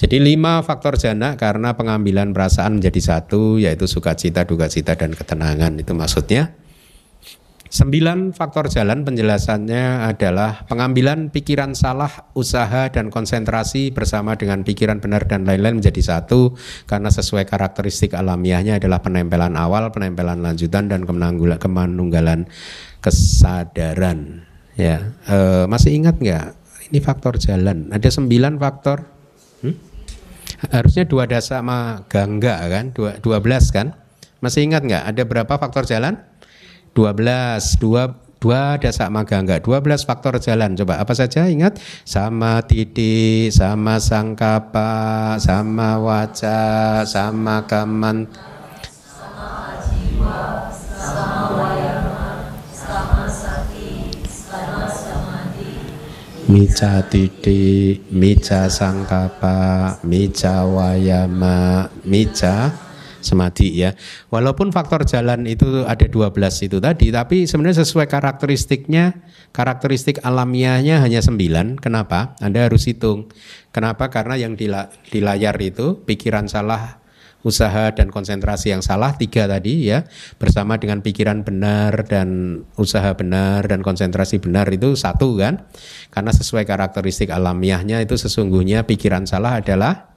jadi 0.00 0.16
lima 0.16 0.64
faktor 0.64 0.96
jana 0.96 1.36
karena 1.36 1.76
pengambilan 1.76 2.32
perasaan 2.32 2.80
menjadi 2.80 3.00
satu 3.04 3.60
yaitu 3.60 3.84
sukacita, 3.84 4.48
dukacita 4.48 4.96
dan 4.96 5.12
ketenangan 5.12 5.76
itu 5.76 5.92
maksudnya. 5.92 6.56
Sembilan 7.70 8.34
faktor 8.34 8.66
jalan 8.66 9.06
penjelasannya 9.06 10.02
adalah 10.10 10.66
pengambilan 10.66 11.30
pikiran 11.30 11.70
salah, 11.78 12.10
usaha 12.34 12.90
dan 12.90 13.14
konsentrasi 13.14 13.94
bersama 13.94 14.34
dengan 14.34 14.66
pikiran 14.66 14.98
benar 14.98 15.30
dan 15.30 15.46
lain-lain 15.46 15.78
menjadi 15.78 16.02
satu 16.02 16.58
karena 16.90 17.14
sesuai 17.14 17.46
karakteristik 17.46 18.18
alamiahnya 18.18 18.82
adalah 18.82 18.98
penempelan 18.98 19.54
awal, 19.54 19.94
penempelan 19.94 20.42
lanjutan 20.42 20.90
dan 20.90 21.06
kemanunggalan 21.06 22.50
kesadaran. 22.98 24.42
Ya 24.74 25.14
e, 25.30 25.70
masih 25.70 25.94
ingat 25.94 26.18
nggak? 26.18 26.58
Ini 26.90 26.98
faktor 26.98 27.38
jalan. 27.38 27.94
Ada 27.94 28.10
sembilan 28.10 28.58
faktor? 28.58 28.98
Hmm? 29.62 29.76
harusnya 30.74 31.06
dua 31.06 31.30
dasa 31.30 31.62
sama 31.62 32.02
gangga 32.10 32.66
kan? 32.66 32.90
Dua, 32.90 33.14
dua 33.22 33.38
belas 33.38 33.70
kan? 33.70 33.94
Masih 34.42 34.66
ingat 34.66 34.82
nggak? 34.82 35.04
Ada 35.14 35.22
berapa 35.22 35.54
faktor 35.54 35.86
jalan 35.86 36.18
dua 37.00 37.16
belas 37.16 37.80
dua 37.80 38.12
dua 38.36 38.76
dasa 38.76 39.08
magangga 39.08 39.56
dua 39.64 39.80
belas 39.80 40.04
faktor 40.04 40.36
jalan. 40.36 40.76
Coba 40.76 41.00
apa 41.00 41.16
saja? 41.16 41.48
Ingat. 41.48 41.80
Sama 42.04 42.60
titik 42.60 43.48
sama 43.56 43.96
sangkapa 43.96 45.40
sama 45.40 45.96
wajah 45.96 47.08
sama 47.08 47.64
kaman 47.64 48.28
sama 49.00 49.80
jiwa 49.88 50.68
mica 56.50 57.06
titi, 57.06 58.02
mica 58.10 58.66
sangkapa, 58.66 60.02
mica 60.02 60.66
wayama, 60.66 61.86
mica 62.02 62.89
semadi 63.20 63.72
ya. 63.72 63.94
Walaupun 64.28 64.72
faktor 64.74 65.04
jalan 65.06 65.46
itu 65.46 65.84
ada 65.84 66.04
12 66.04 66.32
itu 66.66 66.76
tadi, 66.80 67.08
tapi 67.12 67.44
sebenarnya 67.46 67.84
sesuai 67.86 68.08
karakteristiknya, 68.08 69.24
karakteristik 69.54 70.20
alamiahnya 70.24 71.00
hanya 71.00 71.20
9. 71.22 71.78
Kenapa? 71.80 72.34
Anda 72.42 72.66
harus 72.66 72.88
hitung. 72.88 73.30
Kenapa? 73.70 74.10
Karena 74.10 74.36
yang 74.40 74.58
di, 74.58 74.66
di 75.08 75.20
layar 75.22 75.54
itu 75.62 76.02
pikiran 76.02 76.50
salah, 76.50 77.00
usaha 77.40 77.88
dan 77.96 78.12
konsentrasi 78.12 78.72
yang 78.72 78.84
salah 78.84 79.16
tiga 79.16 79.48
tadi 79.48 79.88
ya 79.88 80.04
bersama 80.36 80.76
dengan 80.76 81.00
pikiran 81.00 81.40
benar 81.40 82.04
dan 82.04 82.60
usaha 82.76 83.16
benar 83.16 83.64
dan 83.64 83.80
konsentrasi 83.80 84.44
benar 84.44 84.68
itu 84.68 84.92
satu 84.92 85.40
kan 85.40 85.64
karena 86.12 86.32
sesuai 86.36 86.68
karakteristik 86.68 87.32
alamiahnya 87.32 88.04
itu 88.04 88.20
sesungguhnya 88.20 88.84
pikiran 88.84 89.24
salah 89.24 89.64
adalah 89.64 90.09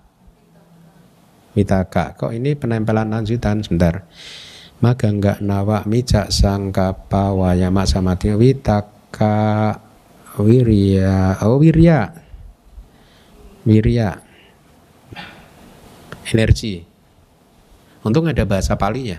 mitaka 1.53 2.17
kok 2.17 2.33
ini 2.33 2.57
penempelan 2.57 3.09
lanjutan? 3.09 3.61
Sebentar. 3.61 4.05
Maka 4.83 5.07
enggak 5.07 5.39
nawa 5.39 5.87
micak 5.87 6.27
sangka 6.33 6.91
pawaya. 6.91 7.71
Mak 7.71 7.87
samatnya 7.87 8.35
witaka 8.35 9.79
wirya. 10.35 11.39
Oh 11.45 11.61
wirya. 11.61 12.11
Wirya. 13.63 14.19
Energi. 16.33 16.83
Untung 18.03 18.27
ada 18.27 18.43
bahasa 18.43 18.75
palinya. 18.75 19.15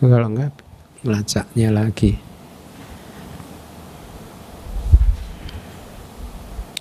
Kalau 0.00 0.32
enggak, 0.32 0.54
ngelacaknya 1.04 1.68
lagi. 1.68 2.16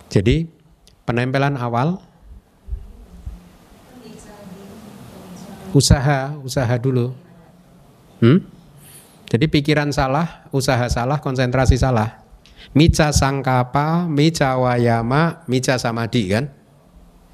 Jadi 0.07 0.47
penempelan 1.03 1.59
awal 1.59 1.99
usaha, 5.73 6.35
usaha 6.43 6.75
dulu. 6.79 7.15
Hmm? 8.23 8.43
Jadi 9.27 9.45
pikiran 9.51 9.91
salah, 9.91 10.47
usaha 10.55 10.87
salah, 10.87 11.19
konsentrasi 11.19 11.75
salah. 11.75 12.23
Mica 12.75 13.11
sangkapa, 13.11 14.07
mica 14.07 14.55
wayama, 14.59 15.43
mica 15.47 15.79
samadi 15.79 16.31
kan? 16.31 16.51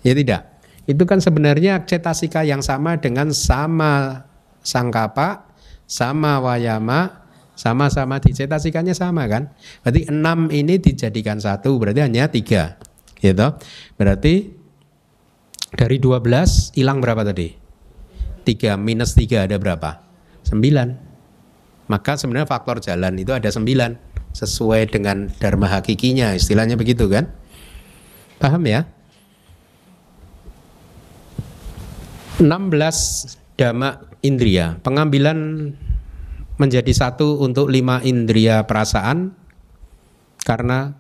Ya 0.06 0.14
tidak 0.14 0.54
itu 0.84 1.04
kan 1.08 1.24
sebenarnya 1.24 1.88
cetasika 1.88 2.44
yang 2.44 2.60
sama 2.60 3.00
dengan 3.00 3.32
sama 3.32 4.28
sangkapa, 4.60 5.48
sama 5.88 6.44
wayama, 6.44 7.24
sama-sama 7.56 8.20
di 8.20 8.36
cetasikanya 8.36 8.92
sama 8.92 9.24
kan? 9.32 9.52
Berarti 9.84 10.12
enam 10.12 10.52
ini 10.52 10.80
dijadikan 10.80 11.40
satu, 11.40 11.80
berarti 11.80 12.04
hanya 12.04 12.28
tiga, 12.28 12.76
gitu. 13.24 13.56
Berarti 13.96 14.52
dari 15.72 15.98
dua 16.04 16.20
belas 16.20 16.76
hilang 16.76 17.00
berapa 17.00 17.24
tadi? 17.24 17.63
Tiga 18.44 18.76
minus 18.76 19.16
tiga 19.16 19.48
ada 19.48 19.56
berapa? 19.56 20.04
Sembilan. 20.44 20.96
Maka 21.88 22.16
sebenarnya 22.16 22.48
faktor 22.48 22.80
jalan 22.84 23.16
itu 23.20 23.32
ada 23.32 23.48
sembilan 23.48 23.96
sesuai 24.34 24.90
dengan 24.90 25.30
dharma 25.40 25.70
hakikinya, 25.70 26.34
istilahnya 26.36 26.76
begitu 26.76 27.06
kan? 27.08 27.30
Paham 28.42 28.64
ya? 28.66 28.84
16 32.42 33.56
dhamma 33.56 34.04
indria, 34.26 34.76
pengambilan 34.82 35.70
menjadi 36.58 36.92
satu 36.92 37.40
untuk 37.40 37.70
lima 37.70 38.02
indria 38.02 38.66
perasaan 38.66 39.32
karena 40.42 40.98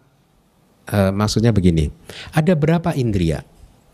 e, 0.85 1.09
maksudnya 1.09 1.49
begini. 1.49 1.89
Ada 2.37 2.53
berapa 2.53 2.93
indria? 2.93 3.41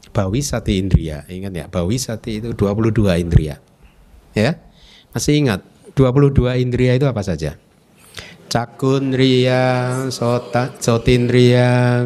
Bawi 0.09 0.41
sati 0.41 0.81
indria. 0.81 1.23
Ingat 1.29 1.53
ya, 1.53 1.65
bawi 1.69 1.97
sati 2.01 2.41
itu 2.41 2.53
22 2.57 3.21
indria. 3.21 3.61
Ya. 4.33 4.57
Masih 5.13 5.37
ingat 5.41 5.65
22 5.93 6.61
indria 6.61 6.97
itu 6.97 7.05
apa 7.05 7.21
saja? 7.25 7.57
Cakundria, 8.49 9.93
sota, 10.09 10.73
sotindria, 10.81 12.01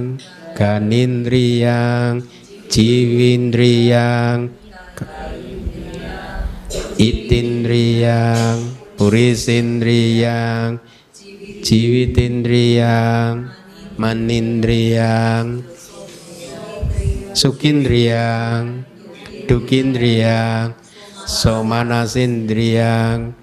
ganindria, 0.55 2.19
jiwindria, 2.67 4.43
itindriyang 6.97 8.59
purisindriyang 8.95 10.79
jiwitindriyang 11.63 13.49
manindriyang 13.99 15.63
sukindriyang 17.33 18.85
dukindriyang 19.49 20.77
somanasindriyang 21.25 23.33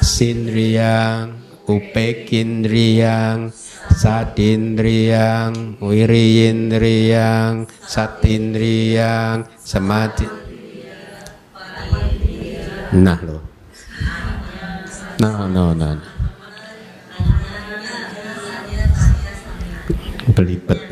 sindriyang 0.00 1.34
upekindriyang 1.66 3.50
sadindriyang 3.94 5.76
wiriyindriyang 5.82 7.66
satindriyang 7.84 9.44
samadhi 9.60 10.44
Nah 12.94 13.18
lo. 13.26 13.42
Nah, 15.18 15.50
no, 15.50 15.74
no. 15.74 15.98
Belibet. 20.30 20.83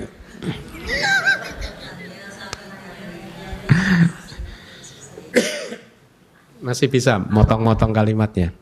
Masih 6.63 6.87
bisa 6.87 7.19
motong-motong 7.19 7.91
kalimatnya. 7.91 8.55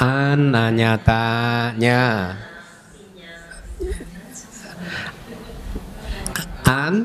Ananyatanya. 0.00 2.00
An? 6.64 7.04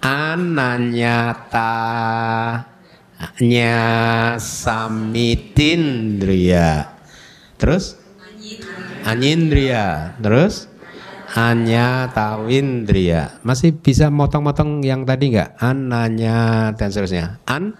Ananyata 0.00 1.76
nya 3.40 3.80
samitindriya. 4.36 6.92
Terus? 7.56 7.96
Anyindriya. 9.04 10.16
Terus? 10.20 10.68
Anya 11.30 12.10
tawindriya 12.10 13.38
masih 13.46 13.78
bisa 13.78 14.10
motong-motong 14.10 14.82
yang 14.82 15.06
tadi 15.06 15.30
nggak? 15.30 15.62
Ananya 15.62 16.74
dan 16.74 16.90
seterusnya. 16.90 17.38
An 17.46 17.78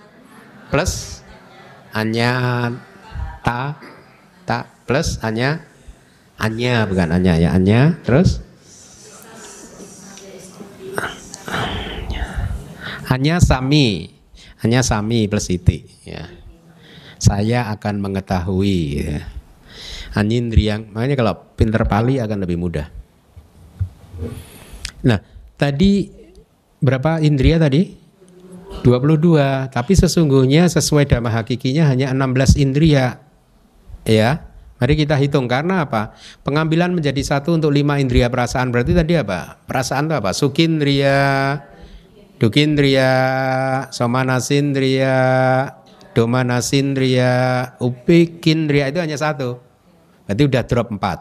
plus 0.71 1.23
anya 1.93 2.33
ta 3.43 3.77
ta 4.47 4.71
plus 4.87 5.19
anya 5.21 5.61
anya 6.39 6.87
bukan 6.87 7.11
anya 7.13 7.35
ya 7.37 7.53
anya 7.53 7.99
terus 8.07 8.41
hanya 13.11 13.43
sami 13.43 14.21
hanya 14.61 14.85
sami 14.85 15.25
plus 15.25 15.49
iti 15.49 15.89
ya. 16.05 16.29
Saya 17.21 17.69
akan 17.73 18.01
mengetahui 18.01 18.81
ya. 19.05 19.25
Anindriyang, 20.17 20.91
makanya 20.91 21.17
kalau 21.17 21.35
pinter 21.55 21.85
pali 21.87 22.19
akan 22.19 22.45
lebih 22.45 22.59
mudah. 22.61 22.89
Nah, 25.07 25.21
tadi 25.55 26.11
berapa 26.83 27.23
indria 27.23 27.57
tadi? 27.57 28.00
22, 28.83 29.71
tapi 29.73 29.93
sesungguhnya 29.95 30.69
sesuai 30.69 31.09
dhamma 31.09 31.31
hakikinya 31.31 31.89
hanya 31.89 32.13
16 32.13 32.61
indria. 32.61 33.21
Ya. 34.05 34.51
Mari 34.81 34.97
kita 34.97 35.13
hitung 35.21 35.45
karena 35.45 35.85
apa? 35.85 36.17
Pengambilan 36.41 36.97
menjadi 36.97 37.21
satu 37.21 37.53
untuk 37.53 37.69
lima 37.69 38.01
indria 38.01 38.33
perasaan 38.33 38.73
berarti 38.73 38.97
tadi 38.97 39.13
apa? 39.13 39.61
Perasaan 39.69 40.09
itu 40.09 40.15
apa? 40.17 40.33
Sukindria, 40.33 41.21
Dukindriya, 42.41 43.13
Somanasindriya, 43.93 45.17
Domanasindriya, 46.17 47.33
Upikindriya 47.77 48.89
itu 48.89 49.05
hanya 49.05 49.21
satu. 49.21 49.61
Berarti 50.25 50.43
udah 50.49 50.63
drop 50.65 50.89
empat. 50.97 51.19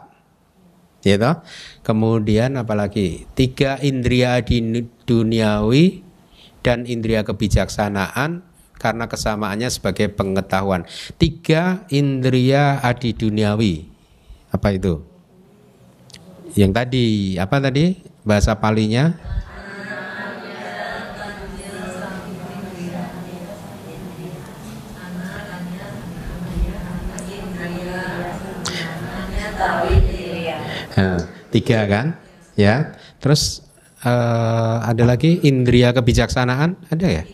Toh? 1.04 1.36
Kemudian 1.84 2.56
apalagi 2.56 3.28
tiga 3.36 3.76
indria 3.84 4.40
di 4.40 4.60
duniawi 5.04 6.09
dan 6.60 6.88
indria 6.88 7.24
kebijaksanaan 7.24 8.44
karena 8.80 9.04
kesamaannya 9.08 9.68
sebagai 9.68 10.08
pengetahuan. 10.12 10.88
Tiga 11.20 11.84
indria 11.92 12.80
adi 12.80 13.12
duniawi. 13.12 13.88
Apa 14.50 14.74
itu? 14.74 15.04
Yang 16.56 16.72
tadi 16.74 17.06
apa 17.38 17.56
tadi 17.62 18.00
bahasa 18.24 18.56
palinya? 18.56 19.14
Tiga 31.50 31.82
kan? 31.90 32.06
Ya. 32.54 32.94
Terus 33.18 33.66
uh, 34.04 34.76
ada 34.84 35.04
lagi 35.04 35.40
indria 35.44 35.92
kebijaksanaan 35.92 36.76
ada 36.88 37.06
ya? 37.06 37.24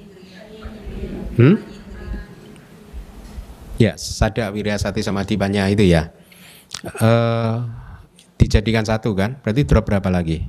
Hmm? 1.37 1.57
Ya, 3.77 3.93
sada 4.01 4.49
sati 4.81 5.05
sama 5.05 5.29
tibanya 5.29 5.69
itu 5.69 5.85
ya. 5.85 6.09
Uh, 6.97 7.69
dijadikan 8.41 8.89
satu 8.89 9.13
kan? 9.13 9.37
Berarti 9.45 9.69
drop 9.69 9.85
berapa 9.85 10.09
lagi? 10.09 10.41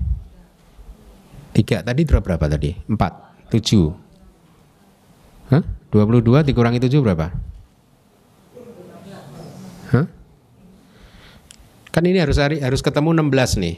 Tiga 1.51 1.83
tadi 1.83 2.07
drop 2.07 2.23
berapa 2.23 2.45
tadi? 2.47 2.71
Empat, 2.87 3.11
tujuh. 3.51 3.91
Hah? 5.51 5.63
22 5.91 6.43
dikurangi 6.43 6.79
7 6.83 7.03
berapa? 7.03 7.27
Hah? 9.91 10.05
Kan 11.91 12.03
ini 12.03 12.19
harus 12.19 12.37
hari, 12.39 12.59
harus 12.59 12.83
ketemu 12.83 13.15
16 13.15 13.63
nih. 13.63 13.75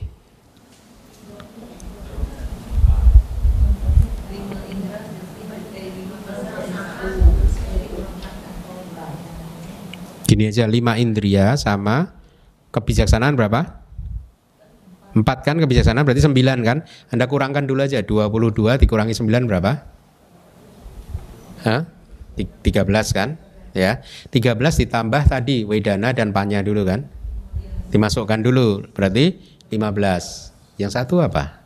Gini 10.30 10.46
aja, 10.46 10.70
5 10.70 10.78
indria 11.02 11.58
sama 11.58 12.14
kebijaksanaan 12.70 13.34
berapa? 13.34 13.82
4 15.18 15.26
kan 15.26 15.58
kebijaksanaan 15.58 16.06
berarti 16.06 16.22
9 16.22 16.38
kan? 16.62 16.86
Anda 17.10 17.26
kurangkan 17.26 17.66
dulu 17.66 17.82
aja, 17.82 18.06
22 18.06 18.78
dikurangi 18.78 19.18
9 19.18 19.50
berapa? 19.50 19.90
Hah? 21.66 21.90
13 22.38 22.86
kan? 23.10 23.42
Ya. 23.74 24.06
13 24.30 24.54
ditambah 24.54 25.26
tadi 25.26 25.66
Wedana 25.66 26.14
dan 26.14 26.30
Panya 26.30 26.62
dulu 26.62 26.86
kan? 26.86 27.10
Dimasukkan 27.90 28.46
dulu, 28.46 28.86
berarti 28.94 29.34
15. 29.74 30.54
Yang 30.78 30.92
satu 30.94 31.26
apa? 31.26 31.66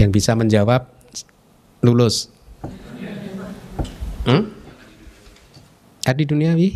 Yang 0.00 0.10
bisa 0.16 0.32
menjawab 0.32 0.88
lulus. 1.84 2.32
Hmm? 4.24 4.57
Adi 6.08 6.24
duniawi 6.24 6.68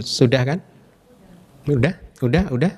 sudah 0.00 0.42
kan? 0.48 0.58
Udah, 1.68 1.92
udah, 2.24 2.48
udah. 2.48 2.72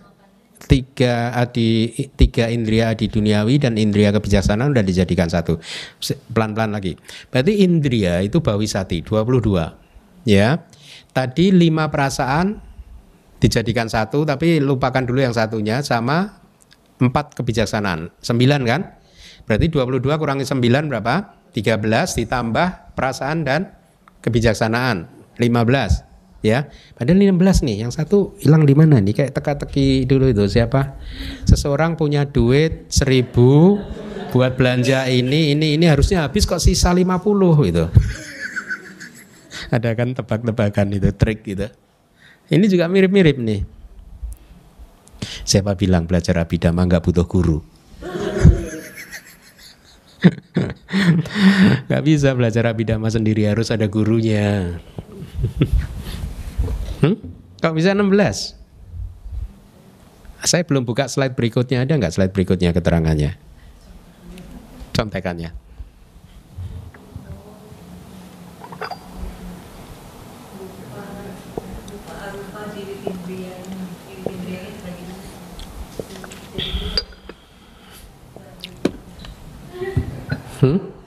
Tiga 0.59 1.31
adi 1.39 1.95
tiga 2.19 2.51
indria 2.51 2.91
adi 2.91 3.07
duniawi 3.07 3.63
dan 3.63 3.79
indria 3.79 4.11
kebijaksanaan 4.11 4.75
udah 4.75 4.83
dijadikan 4.83 5.31
satu. 5.31 5.63
Pelan-pelan 6.35 6.75
lagi. 6.75 6.99
Berarti 7.31 7.63
indria 7.63 8.19
itu 8.19 8.43
bawisati 8.43 9.07
22. 9.07 10.27
Ya. 10.27 10.67
Tadi 11.15 11.55
lima 11.55 11.87
perasaan 11.95 12.59
dijadikan 13.39 13.87
satu 13.87 14.27
tapi 14.27 14.59
lupakan 14.59 15.07
dulu 15.07 15.23
yang 15.23 15.31
satunya 15.31 15.79
sama 15.87 16.43
empat 16.99 17.39
kebijaksanaan. 17.39 18.11
Sembilan 18.19 18.61
kan? 18.67 18.99
Berarti 19.47 19.71
22 19.71 20.19
kurangi 20.19 20.43
9 20.43 20.91
berapa? 20.91 21.39
13 21.55 22.19
ditambah 22.19 22.99
perasaan 22.99 23.47
dan 23.47 23.73
kebijaksanaan 24.27 25.18
15 25.39 26.45
ya. 26.45 26.71
Padahal 26.95 27.19
16 27.19 27.67
nih, 27.67 27.77
yang 27.87 27.93
satu 27.95 28.35
hilang 28.43 28.67
di 28.67 28.75
mana 28.75 28.99
nih? 29.03 29.15
Kayak 29.15 29.33
teka-teki 29.39 30.07
dulu 30.07 30.31
itu 30.31 30.45
siapa? 30.47 30.99
Seseorang 31.47 31.99
punya 31.99 32.27
duit 32.27 32.91
1000 32.91 33.35
buat 34.29 34.61
belanja 34.61 35.09
ini 35.09 35.57
ini 35.57 35.81
ini 35.81 35.87
harusnya 35.89 36.29
habis 36.29 36.45
kok 36.45 36.61
sisa 36.61 36.93
50 36.93 37.09
gitu. 37.71 37.85
Ada 39.75 39.97
kan 39.97 40.13
tebak-tebakan 40.17 40.97
itu 40.97 41.11
trik 41.17 41.45
gitu. 41.45 41.69
Ini 42.49 42.65
juga 42.69 42.89
mirip-mirip 42.89 43.37
nih. 43.37 43.61
Siapa 45.45 45.77
bilang 45.77 46.09
belajar 46.09 46.41
abidama 46.41 46.85
nggak 46.85 47.05
butuh 47.05 47.27
guru? 47.29 47.59
Gak 51.89 52.03
bisa 52.03 52.35
belajar 52.35 52.67
abidama 52.67 53.07
sendiri 53.07 53.47
harus 53.47 53.71
ada 53.71 53.87
gurunya. 53.87 54.83
Hmm? 57.03 57.17
Kok 57.59 57.75
bisa 57.75 57.95
16? 57.95 58.59
Saya 60.47 60.63
belum 60.63 60.87
buka 60.87 61.11
slide 61.11 61.35
berikutnya, 61.35 61.83
ada 61.83 61.95
nggak 61.99 62.15
slide 62.15 62.35
berikutnya 62.35 62.71
keterangannya? 62.71 63.35
Contekannya. 64.95 65.55
Hmm? 80.59 80.98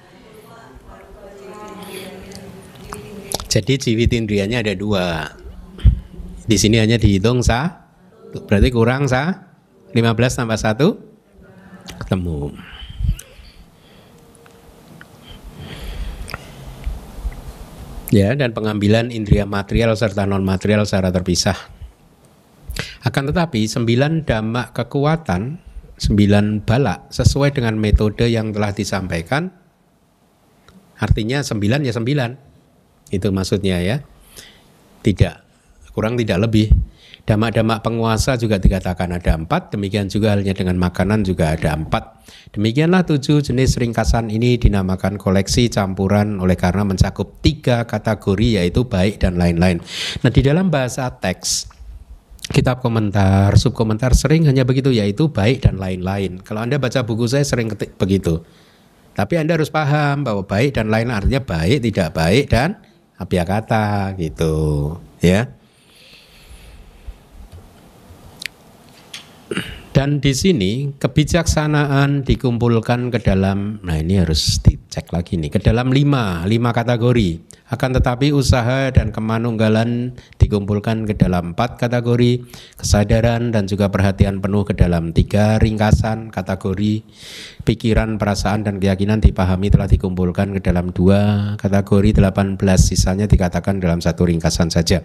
Jadi 3.52 3.76
jiwit 3.76 4.16
indrianya 4.16 4.64
ada 4.64 4.72
dua. 4.72 5.28
Di 6.48 6.56
sini 6.56 6.80
hanya 6.80 6.96
dihitung 6.96 7.44
sa, 7.44 7.84
berarti 8.48 8.72
kurang 8.72 9.12
sa, 9.12 9.52
15 9.92 10.40
tambah 10.40 10.56
1, 10.56 12.00
ketemu. 12.00 12.56
Ya, 18.16 18.32
dan 18.40 18.56
pengambilan 18.56 19.12
indria 19.12 19.44
material 19.44 20.00
serta 20.00 20.24
non 20.24 20.48
material 20.48 20.88
secara 20.88 21.12
terpisah. 21.12 21.60
Akan 23.04 23.28
tetapi 23.28 23.68
sembilan 23.68 24.24
damak 24.24 24.72
kekuatan 24.72 25.60
sembilan 26.00 26.64
balak 26.64 27.12
sesuai 27.12 27.52
dengan 27.52 27.76
metode 27.76 28.26
yang 28.26 28.50
telah 28.56 28.74
disampaikan 28.74 29.54
artinya 30.98 31.46
sembilan 31.46 31.86
ya 31.86 31.94
sembilan 31.94 32.51
itu 33.12 33.28
maksudnya 33.30 33.78
ya 33.84 34.02
tidak 35.04 35.44
kurang 35.92 36.16
tidak 36.16 36.48
lebih 36.48 36.72
damak-damak 37.28 37.86
penguasa 37.86 38.34
juga 38.40 38.58
dikatakan 38.58 39.14
ada 39.14 39.38
empat 39.38 39.78
demikian 39.78 40.10
juga 40.10 40.34
halnya 40.34 40.58
dengan 40.58 40.80
makanan 40.82 41.22
juga 41.22 41.54
ada 41.54 41.78
empat 41.78 42.26
demikianlah 42.58 43.06
tujuh 43.06 43.46
jenis 43.46 43.78
ringkasan 43.78 44.34
ini 44.34 44.58
dinamakan 44.58 45.22
koleksi 45.22 45.70
campuran 45.70 46.42
oleh 46.42 46.58
karena 46.58 46.82
mencakup 46.82 47.38
tiga 47.46 47.86
kategori 47.86 48.64
yaitu 48.64 48.90
baik 48.90 49.22
dan 49.22 49.38
lain-lain 49.38 49.84
nah 50.26 50.32
di 50.34 50.42
dalam 50.42 50.74
bahasa 50.74 51.14
teks 51.14 51.82
kitab 52.52 52.84
komentar, 52.84 53.56
subkomentar 53.56 54.12
sering 54.12 54.44
hanya 54.46 54.68
begitu 54.68 54.92
yaitu 54.92 55.32
baik 55.32 55.64
dan 55.64 55.80
lain-lain. 55.80 56.44
Kalau 56.44 56.60
Anda 56.60 56.78
baca 56.78 57.02
buku 57.08 57.26
saya 57.26 57.48
sering 57.48 57.72
ketik 57.72 57.96
begitu. 57.96 58.44
Tapi 59.16 59.40
Anda 59.40 59.56
harus 59.56 59.72
paham 59.72 60.28
bahwa 60.28 60.44
baik 60.44 60.76
dan 60.76 60.92
lain 60.92 61.12
artinya 61.12 61.40
baik, 61.44 61.80
tidak 61.84 62.12
baik 62.12 62.52
dan 62.52 62.80
kata 63.46 64.18
gitu, 64.18 64.98
ya. 65.22 65.61
Dan 69.92 70.24
di 70.24 70.32
sini 70.32 70.96
kebijaksanaan 70.96 72.24
dikumpulkan 72.24 73.12
ke 73.12 73.20
dalam, 73.20 73.84
nah 73.84 74.00
ini 74.00 74.24
harus 74.24 74.64
dicek 74.64 75.12
lagi 75.12 75.36
nih, 75.36 75.52
ke 75.52 75.60
dalam 75.60 75.92
lima, 75.92 76.48
lima 76.48 76.72
kategori. 76.72 77.44
Akan 77.68 77.92
tetapi 77.92 78.32
usaha 78.32 78.88
dan 78.88 79.12
kemanunggalan 79.12 80.16
dikumpulkan 80.40 81.04
ke 81.04 81.20
dalam 81.20 81.52
empat 81.52 81.76
kategori, 81.76 82.40
kesadaran 82.80 83.52
dan 83.52 83.68
juga 83.68 83.92
perhatian 83.92 84.40
penuh 84.40 84.64
ke 84.64 84.80
dalam 84.80 85.12
tiga 85.12 85.60
ringkasan 85.60 86.32
kategori, 86.32 87.04
pikiran, 87.68 88.16
perasaan 88.16 88.64
dan 88.64 88.80
keyakinan 88.80 89.20
dipahami 89.20 89.68
telah 89.68 89.92
dikumpulkan 89.92 90.56
ke 90.56 90.64
dalam 90.64 90.96
dua 90.96 91.56
kategori, 91.60 92.16
18 92.16 92.56
sisanya 92.80 93.28
dikatakan 93.28 93.84
dalam 93.84 94.00
satu 94.00 94.24
ringkasan 94.24 94.72
saja. 94.72 95.04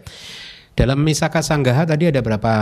Dalam 0.79 1.03
Misaka 1.03 1.43
Sanggaha 1.43 1.91
tadi 1.91 2.07
ada 2.07 2.23
berapa 2.23 2.55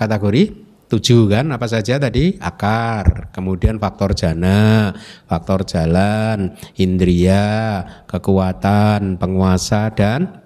kategori? 0.00 0.67
Tujuh 0.88 1.28
kan 1.28 1.52
apa 1.52 1.68
saja 1.68 2.00
tadi? 2.00 2.40
Akar 2.40 3.28
kemudian 3.30 3.76
faktor 3.76 4.16
jana 4.16 4.96
faktor 5.28 5.68
jalan 5.68 6.56
indria 6.80 7.84
kekuatan 8.08 9.20
penguasa 9.20 9.92
dan 9.92 10.42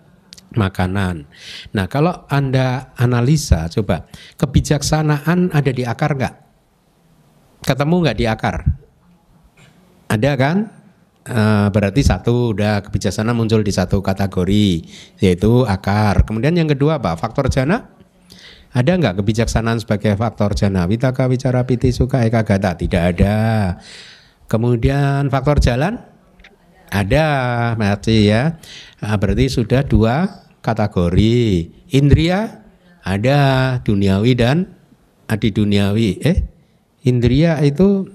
makanan. 0.53 1.24
Nah 1.72 1.86
kalau 1.88 2.26
anda 2.28 2.93
analisa 2.99 3.70
coba 3.72 4.05
kebijaksanaan 4.36 5.55
ada 5.55 5.70
di 5.72 5.86
akar 5.86 6.18
nggak? 6.18 6.34
Ketemu 7.62 7.95
nggak 8.03 8.18
di 8.18 8.26
akar? 8.26 8.57
Ada 10.11 10.32
kan? 10.36 10.59
Uh, 11.22 11.70
berarti 11.70 12.03
satu 12.03 12.51
udah 12.51 12.82
kebijaksanaan 12.82 13.38
muncul 13.38 13.62
di 13.62 13.70
satu 13.70 14.03
kategori 14.03 14.82
yaitu 15.22 15.62
akar. 15.64 16.26
Kemudian 16.26 16.59
yang 16.59 16.66
kedua 16.66 16.99
apa? 16.99 17.14
Faktor 17.14 17.47
jana 17.47 18.01
ada 18.73 18.93
nggak 18.97 19.20
kebijaksanaan 19.20 19.85
sebagai 19.85 20.16
faktor 20.16 20.57
jana? 20.57 20.89
Vitaka, 20.89 21.29
wicara, 21.29 21.68
piti, 21.68 21.93
suka, 21.93 22.25
eka, 22.25 22.41
gata? 22.41 22.73
Tidak 22.73 23.03
ada. 23.16 23.37
Kemudian 24.49 25.29
faktor 25.29 25.61
jalan? 25.61 26.01
Ada, 26.89 27.29
berarti 27.77 28.33
ya. 28.33 28.57
Nah, 29.05 29.16
berarti 29.20 29.53
sudah 29.53 29.85
dua 29.85 30.49
kategori. 30.64 31.68
Indria? 31.93 32.64
Ada, 33.05 33.77
duniawi 33.85 34.33
dan 34.37 34.73
adi 35.29 35.53
duniawi. 35.53 36.20
Eh, 36.25 36.39
indria 37.05 37.61
itu 37.61 38.09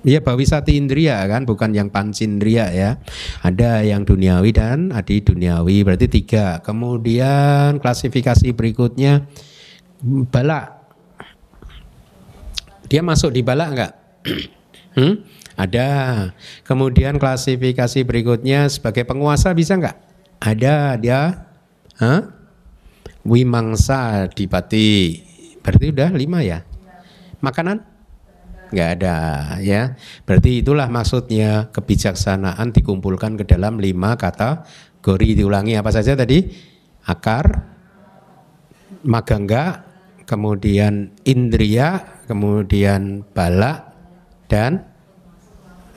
Ya 0.00 0.24
bawisati 0.24 0.80
indria 0.80 1.20
kan 1.28 1.44
bukan 1.44 1.76
yang 1.76 1.92
pancindria 1.92 2.72
ya. 2.72 2.96
Ada 3.44 3.84
yang 3.84 4.08
duniawi 4.08 4.50
dan 4.56 4.96
adi 4.96 5.20
duniawi 5.20 5.84
berarti 5.84 6.08
tiga. 6.08 6.64
Kemudian 6.64 7.76
klasifikasi 7.76 8.56
berikutnya 8.56 9.28
bala. 10.32 10.80
Dia 12.88 13.04
masuk 13.04 13.36
di 13.36 13.44
bala 13.44 13.68
enggak? 13.68 13.92
hmm? 14.96 15.14
Ada. 15.60 15.88
Kemudian 16.64 17.20
klasifikasi 17.20 18.00
berikutnya 18.00 18.72
sebagai 18.72 19.04
penguasa 19.04 19.52
bisa 19.52 19.76
nggak? 19.76 19.96
Ada 20.40 20.96
dia. 20.96 21.44
Hah? 22.00 22.32
Wimangsa 23.20 24.32
dipati. 24.32 25.20
Berarti 25.60 25.92
udah 25.92 26.08
lima 26.16 26.40
ya. 26.40 26.64
Makanan? 27.44 27.89
Nggak 28.70 28.88
ada 28.98 29.16
ya. 29.58 29.98
Berarti 30.22 30.62
itulah 30.62 30.86
maksudnya 30.86 31.70
kebijaksanaan 31.74 32.70
dikumpulkan 32.70 33.34
ke 33.34 33.44
dalam 33.46 33.82
lima 33.82 34.14
kata 34.14 34.64
gori 35.02 35.34
diulangi 35.34 35.74
apa 35.74 35.90
saja 35.90 36.14
tadi? 36.14 36.46
Akar, 37.06 37.66
magangga, 39.02 39.82
kemudian 40.28 41.10
indria, 41.26 42.22
kemudian 42.28 43.26
bala, 43.34 43.90
dan 44.46 44.86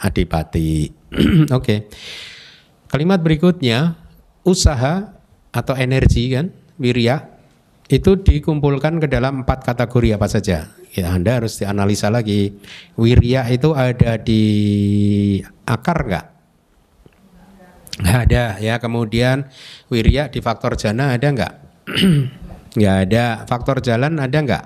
adipati. 0.01 0.89
Oke. 1.13 1.49
Okay. 1.49 1.79
Kalimat 2.89 3.25
berikutnya 3.25 3.97
usaha 4.45 5.17
atau 5.49 5.73
energi 5.73 6.29
kan, 6.29 6.53
wirya 6.77 7.32
itu 7.91 8.15
dikumpulkan 8.15 9.03
ke 9.03 9.07
dalam 9.11 9.43
empat 9.43 9.67
kategori 9.67 10.15
apa 10.15 10.27
saja. 10.31 10.71
Ya, 10.93 11.09
Anda 11.11 11.41
harus 11.41 11.57
dianalisa 11.59 12.07
lagi. 12.13 12.53
Wirya 12.95 13.49
itu 13.49 13.73
ada 13.73 14.15
di 14.21 14.43
akar 15.65 16.05
enggak? 16.05 16.25
Nggak 17.99 18.19
ada 18.29 18.43
ya. 18.61 18.75
Kemudian 18.79 19.49
wirya 19.91 20.29
di 20.29 20.39
faktor 20.39 20.79
jana 20.79 21.17
ada 21.17 21.27
enggak? 21.27 21.53
Nggak 22.77 22.97
ada. 23.09 23.25
Faktor 23.45 23.85
jalan 23.85 24.17
ada 24.17 24.37
enggak? 24.37 24.65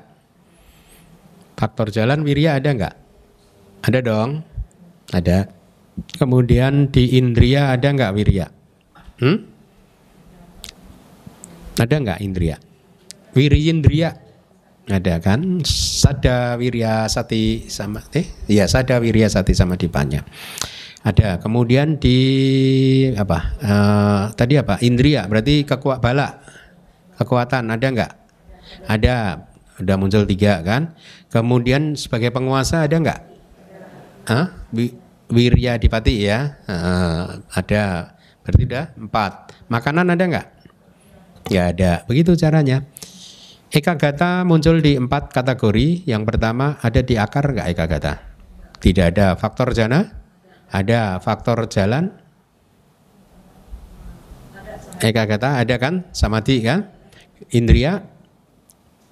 Faktor 1.60 1.92
jalan 1.92 2.24
wirya 2.24 2.56
ada 2.56 2.70
enggak? 2.72 2.96
Ada 3.84 4.00
dong. 4.00 4.30
Ada. 5.12 5.52
Kemudian 6.16 6.94
di 6.94 7.18
indria 7.18 7.74
ada 7.74 7.88
enggak 7.90 8.14
wirya? 8.16 8.48
Hmm? 9.20 9.44
Ada 11.82 11.96
enggak 11.98 12.20
indria? 12.24 12.58
Wirindria 13.36 14.28
ada 14.88 15.20
kan? 15.20 15.60
Sada 15.68 16.56
wirya 16.56 17.12
sati 17.12 17.68
sama 17.68 18.00
eh 18.16 18.24
ya 18.48 18.64
sada 18.72 19.04
wirya 19.04 19.28
sati 19.28 19.52
sama 19.52 19.76
dipanya. 19.76 20.24
Ada. 21.08 21.40
Kemudian 21.40 22.00
di 22.00 22.18
apa? 23.16 23.56
Uh, 23.64 24.22
tadi 24.36 24.60
apa? 24.60 24.76
Indria 24.84 25.24
berarti 25.24 25.64
kekuat 25.64 26.04
bala. 26.04 26.44
Kekuatan 27.16 27.72
ada 27.72 27.88
enggak? 27.88 28.12
Ada. 28.88 29.48
Udah 29.78 29.96
muncul 29.96 30.28
tiga 30.28 30.60
kan? 30.66 30.98
Kemudian 31.32 31.96
sebagai 31.96 32.34
penguasa 32.34 32.84
ada 32.84 32.96
enggak? 33.00 33.22
Hah? 34.28 34.52
Wirya 35.32 35.80
dipati 35.80 36.28
ya. 36.28 36.60
Uh, 36.68 37.40
ada. 37.56 38.16
Berarti 38.44 38.64
udah 38.68 38.86
empat. 39.00 39.32
Makanan 39.72 40.12
ada 40.12 40.24
enggak? 40.28 40.48
Ya 41.48 41.72
ada. 41.72 42.04
Begitu 42.04 42.36
caranya. 42.36 42.84
Eka 43.68 44.00
gata 44.00 44.48
muncul 44.48 44.80
di 44.80 44.96
empat 44.96 45.36
kategori. 45.36 46.08
Yang 46.08 46.24
pertama 46.24 46.80
ada 46.80 47.04
di 47.04 47.20
akar 47.20 47.52
enggak 47.52 47.68
eka 47.76 47.86
gata? 47.86 48.14
Tidak 48.80 49.06
ada. 49.12 49.36
Faktor 49.36 49.76
jana? 49.76 50.08
Ada. 50.72 51.20
Faktor 51.20 51.68
jalan? 51.68 52.08
Eka 55.04 55.24
gata 55.28 55.60
ada 55.60 55.76
kan? 55.76 56.08
Samadhi 56.16 56.64
kan? 56.64 56.88
Indria? 57.52 58.08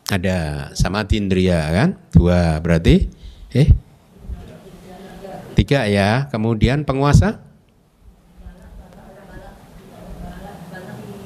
Ada. 0.08 0.72
Samadhi 0.72 1.20
indria 1.20 1.60
kan? 1.76 2.00
Dua 2.16 2.56
berarti? 2.64 3.12
Eh? 3.52 3.68
Tiga 5.60 5.84
ya. 5.92 6.32
Kemudian 6.32 6.88
penguasa? 6.88 7.44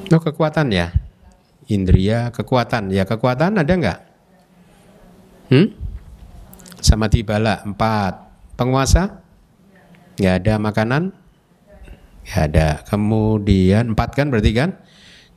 Oh 0.09 0.17
kekuatan 0.17 0.73
ya 0.73 0.89
indria, 1.69 2.33
kekuatan. 2.33 2.89
Ya 2.89 3.05
kekuatan 3.05 3.61
ada 3.61 3.73
nggak? 3.73 3.99
Hmm? 5.53 5.67
Sama 6.81 7.07
bala 7.07 7.61
empat. 7.63 8.27
Penguasa? 8.57 9.23
Nggak 10.19 10.35
ada 10.43 10.53
makanan? 10.59 11.03
Nggak 12.27 12.43
ada. 12.51 12.67
Kemudian 12.83 13.95
empat 13.95 14.17
kan 14.17 14.27
berarti 14.27 14.51
kan? 14.51 14.75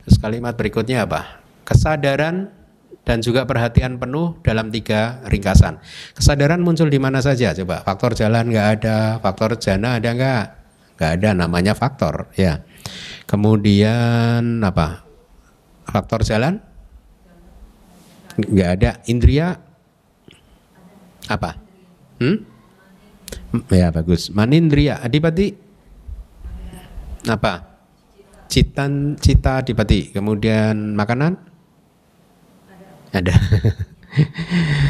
Terus 0.03 0.19
kalimat 0.19 0.59
berikutnya 0.59 1.07
apa? 1.07 1.45
Kesadaran 1.63 2.51
dan 3.03 3.19
juga 3.23 3.47
perhatian 3.47 3.99
penuh 3.99 4.39
dalam 4.43 4.71
tiga 4.75 5.23
ringkasan. 5.27 5.79
Kesadaran 6.15 6.63
muncul 6.63 6.91
di 6.91 6.99
mana 6.99 7.23
saja? 7.23 7.55
Coba 7.55 7.87
faktor 7.87 8.19
jalan 8.19 8.51
nggak 8.51 8.69
ada, 8.83 8.99
faktor 9.23 9.59
jana 9.59 10.03
ada 10.03 10.11
nggak? 10.11 10.45
Nggak 10.99 11.11
ada, 11.19 11.29
namanya 11.35 11.75
faktor 11.75 12.31
ya. 12.35 12.63
Kemudian 13.27 14.63
apa? 14.63 15.12
Faktor 15.87 16.23
jalan? 16.27 16.63
Enggak 18.39 18.71
ada. 18.81 18.91
Indria 19.09 19.61
apa? 21.29 21.61
Hmm? 22.19 22.45
Ya 23.69 23.93
bagus. 23.93 24.33
Manindria 24.33 25.01
adipati 25.01 25.53
apa? 27.29 27.69
Citan 28.49 29.17
cita 29.21 29.61
adipati. 29.61 30.13
Kemudian 30.13 30.97
makanan? 30.97 31.37
Ada. 33.13 33.35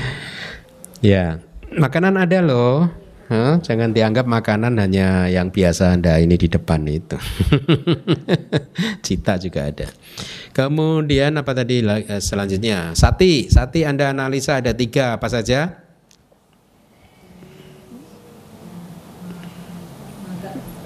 ya, 1.12 1.43
makanan 1.74 2.14
ada 2.22 2.38
loh. 2.38 3.01
Huh? 3.33 3.64
Jangan 3.64 3.97
dianggap 3.97 4.28
makanan 4.28 4.76
hanya 4.76 5.24
yang 5.24 5.49
biasa 5.49 5.97
Anda 5.97 6.20
ini 6.20 6.37
di 6.37 6.53
depan 6.53 6.85
itu. 6.85 7.16
Cita 9.05 9.41
juga 9.41 9.72
ada. 9.72 9.89
Kemudian 10.53 11.41
apa 11.41 11.57
tadi 11.57 11.80
eh, 11.80 12.20
selanjutnya? 12.20 12.93
Sati. 12.93 13.49
Sati 13.49 13.89
Anda 13.89 14.12
analisa 14.12 14.61
ada 14.61 14.76
tiga 14.76 15.16
apa 15.16 15.33
saja? 15.33 15.80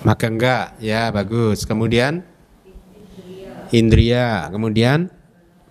Maka 0.07 0.31
enggak, 0.31 0.79
ya 0.79 1.11
bagus. 1.11 1.67
Kemudian 1.67 2.23
Indria, 3.75 4.47
kemudian 4.55 5.11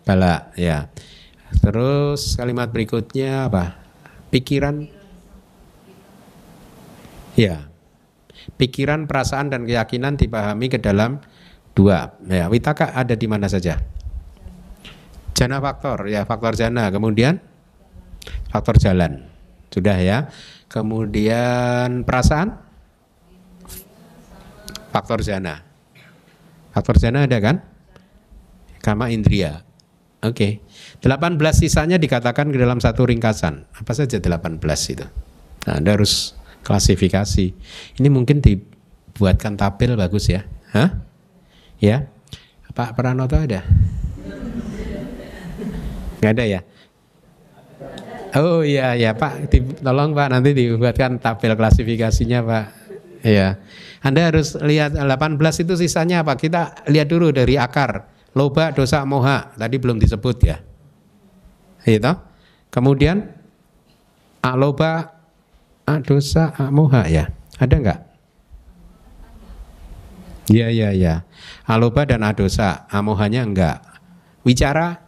bala, 0.04 0.52
ya. 0.60 0.92
Terus 1.64 2.36
kalimat 2.36 2.68
berikutnya 2.68 3.48
apa? 3.48 3.80
Pikiran 4.28 4.92
Ya. 7.36 7.68
Pikiran, 8.56 9.08
perasaan 9.08 9.52
dan 9.52 9.68
keyakinan 9.68 10.16
dipahami 10.16 10.72
ke 10.72 10.80
dalam 10.80 11.20
dua. 11.76 12.16
Ya, 12.26 12.48
witaka 12.48 12.96
ada 12.96 13.14
di 13.14 13.28
mana 13.28 13.52
saja? 13.52 13.84
Jana 15.36 15.60
faktor, 15.60 16.08
ya 16.08 16.24
faktor 16.24 16.56
jana. 16.56 16.88
Kemudian 16.88 17.44
faktor 18.48 18.80
jalan. 18.80 19.28
Sudah 19.68 20.00
ya. 20.00 20.32
Kemudian 20.72 22.08
perasaan 22.08 22.56
faktor 24.96 25.20
jana. 25.20 25.60
Faktor 26.72 26.96
jana 27.00 27.28
ada 27.28 27.38
kan? 27.44 27.60
Kama 28.80 29.12
indria. 29.12 29.68
Oke. 30.24 30.64
Okay. 31.04 31.12
18 31.12 31.36
sisanya 31.54 32.00
dikatakan 32.00 32.50
ke 32.50 32.58
dalam 32.58 32.80
satu 32.80 33.04
ringkasan. 33.04 33.68
Apa 33.76 33.92
saja 33.92 34.16
18 34.18 34.58
itu? 34.96 35.06
Nah, 35.68 35.74
Anda 35.76 36.00
harus 36.00 36.34
klasifikasi. 36.66 37.54
Ini 38.02 38.08
mungkin 38.10 38.42
dibuatkan 38.42 39.54
tabel 39.54 39.94
bagus 39.94 40.34
ya. 40.34 40.44
Hah? 40.74 41.06
Ya. 41.78 42.10
Pak 42.76 42.98
Pranoto 42.98 43.40
ada? 43.40 43.64
Nggak 46.20 46.34
ada 46.36 46.44
ya? 46.44 46.62
Oh 48.36 48.68
iya 48.68 49.00
ya 49.00 49.16
Pak, 49.16 49.48
tolong 49.80 50.12
Pak 50.12 50.28
nanti 50.28 50.52
dibuatkan 50.52 51.24
tabel 51.24 51.56
klasifikasinya 51.56 52.44
Pak. 52.44 52.66
Iya. 53.24 53.58
Anda 54.04 54.30
harus 54.30 54.60
lihat 54.60 54.94
18 55.00 55.40
itu 55.64 55.74
sisanya 55.80 56.22
apa? 56.22 56.36
Kita 56.36 56.86
lihat 56.92 57.08
dulu 57.08 57.32
dari 57.32 57.56
akar. 57.56 58.06
Loba, 58.36 58.76
dosa, 58.76 59.02
moha. 59.08 59.56
Tadi 59.56 59.80
belum 59.80 59.98
disebut 59.98 60.38
ya. 60.44 60.60
Itu. 61.88 62.14
Kemudian 62.70 63.24
aloba, 64.44 65.15
A 65.86 66.02
dosa, 66.02 66.54
A 66.58 66.74
moha 66.74 67.06
ya? 67.06 67.30
Ada 67.62 67.76
enggak? 67.78 68.00
Iya, 70.46 70.70
iya, 70.70 70.90
iya. 70.94 71.16
Aloba 71.66 72.06
dan 72.06 72.22
adosa, 72.22 72.86
amohanya 72.94 73.42
enggak. 73.42 73.82
Wicara 74.46 75.02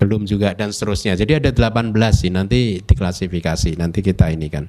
belum 0.00 0.24
juga 0.24 0.56
dan 0.56 0.72
seterusnya. 0.72 1.16
Jadi 1.16 1.36
ada 1.36 1.50
18 1.52 1.92
sih 2.12 2.32
nanti 2.32 2.80
diklasifikasi. 2.80 3.76
Nanti 3.76 4.00
kita 4.00 4.32
ini 4.32 4.48
kan. 4.48 4.68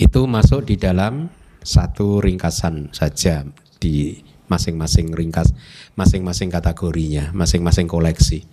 Itu 0.00 0.24
masuk 0.24 0.72
di 0.72 0.80
dalam 0.80 1.28
satu 1.60 2.24
ringkasan 2.24 2.96
saja 2.96 3.44
di 3.76 4.16
masing-masing 4.48 5.12
ringkas, 5.12 5.52
masing-masing 5.94 6.48
kategorinya, 6.48 7.30
masing-masing 7.36 7.86
koleksi. 7.86 8.48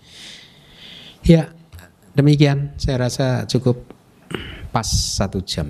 Ya, 1.24 1.57
Demikian 2.18 2.74
saya 2.82 3.06
rasa 3.06 3.46
cukup 3.46 3.78
pas 4.74 4.90
satu 4.90 5.38
jam. 5.46 5.70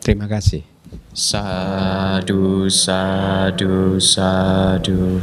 Terima 0.00 0.24
kasih. 0.24 0.64
Sadu, 1.12 2.64
sadu, 2.72 4.00
sadu. 4.00 5.20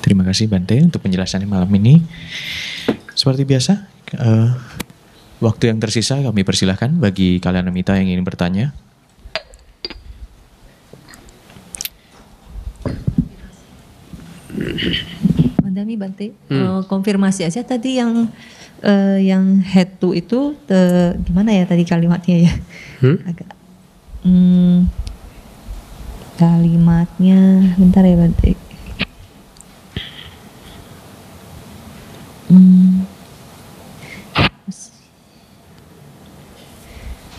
Terima 0.00 0.24
kasih 0.24 0.48
Bante 0.48 0.80
untuk 0.80 1.04
penjelasannya 1.04 1.44
malam 1.44 1.68
ini. 1.76 2.00
Seperti 3.12 3.44
biasa, 3.44 3.72
eh, 4.16 4.48
waktu 5.44 5.68
yang 5.68 5.84
tersisa 5.84 6.16
kami 6.24 6.48
persilahkan 6.48 6.96
bagi 6.96 7.44
kalian 7.44 7.68
Amita 7.68 7.92
yang 8.00 8.08
ingin 8.08 8.24
bertanya. 8.24 8.72
Mandami 15.64 15.94
Bante, 15.96 16.34
eh, 16.34 16.80
konfirmasi 16.86 17.48
aja 17.48 17.64
tadi 17.64 17.98
yang 17.98 18.28
eh, 18.84 19.18
yang 19.24 19.62
head 19.64 19.96
to 19.98 20.12
itu 20.12 20.54
te- 20.68 21.16
gimana 21.24 21.50
ya 21.54 21.64
tadi 21.64 21.82
kalimatnya 21.88 22.36
ya? 22.50 22.52
Hmm? 23.00 23.16
Agak 23.30 23.50
hmm, 24.26 24.76
kalimatnya 26.36 27.38
bentar 27.78 28.04
ya 28.04 28.16
Bante. 28.18 28.52
Hmm. 32.50 33.08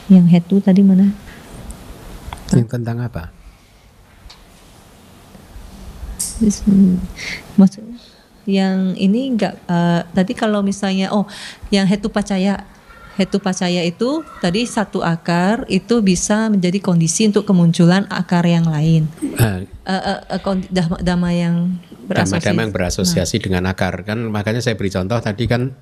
Yang 0.06 0.26
head 0.30 0.44
to 0.50 0.62
tadi 0.62 0.82
mana? 0.86 1.14
Yang 2.54 2.68
tentang 2.78 3.02
apa? 3.02 3.35
Yang 8.46 8.78
ini 9.02 9.22
enggak 9.34 9.58
eh, 9.66 10.02
tadi 10.14 10.34
kalau 10.38 10.62
misalnya 10.62 11.10
oh 11.10 11.26
yang 11.74 11.90
hetu 11.90 12.14
pacaya 12.14 12.62
hetu 13.16 13.40
pacaya 13.40 13.80
itu 13.82 14.22
tadi 14.38 14.68
satu 14.68 15.00
akar 15.00 15.64
itu 15.72 16.04
bisa 16.04 16.52
menjadi 16.52 16.84
kondisi 16.84 17.26
untuk 17.26 17.48
kemunculan 17.48 18.06
akar 18.12 18.44
yang 18.46 18.68
lain. 18.68 19.08
Eh, 19.40 19.66
Eh, 19.86 19.94
eh, 19.94 20.20
eh, 20.34 20.40
kondi- 20.42 20.70
dhamma, 20.70 20.98
dhamma 20.98 21.30
yang 21.30 21.56
berasosiasi. 22.06 22.42
Dhamma-dhamma 22.42 22.62
yang 22.66 22.74
berasosiasi 22.74 23.36
dengan 23.38 23.64
akar 23.70 24.02
kan 24.02 24.18
makanya 24.18 24.60
saya 24.60 24.74
beri 24.74 24.90
contoh 24.90 25.18
tadi 25.18 25.46
kan 25.46 25.74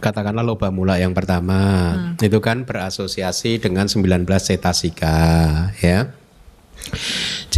katakanlah 0.00 0.44
loba 0.44 0.68
mula 0.68 0.96
yang 0.96 1.12
pertama 1.12 1.58
itu 2.16 2.38
kan 2.40 2.64
berasosiasi 2.64 3.56
dengan 3.58 3.88
19 3.88 4.24
cetasika 4.24 5.16
ya. 5.80 6.12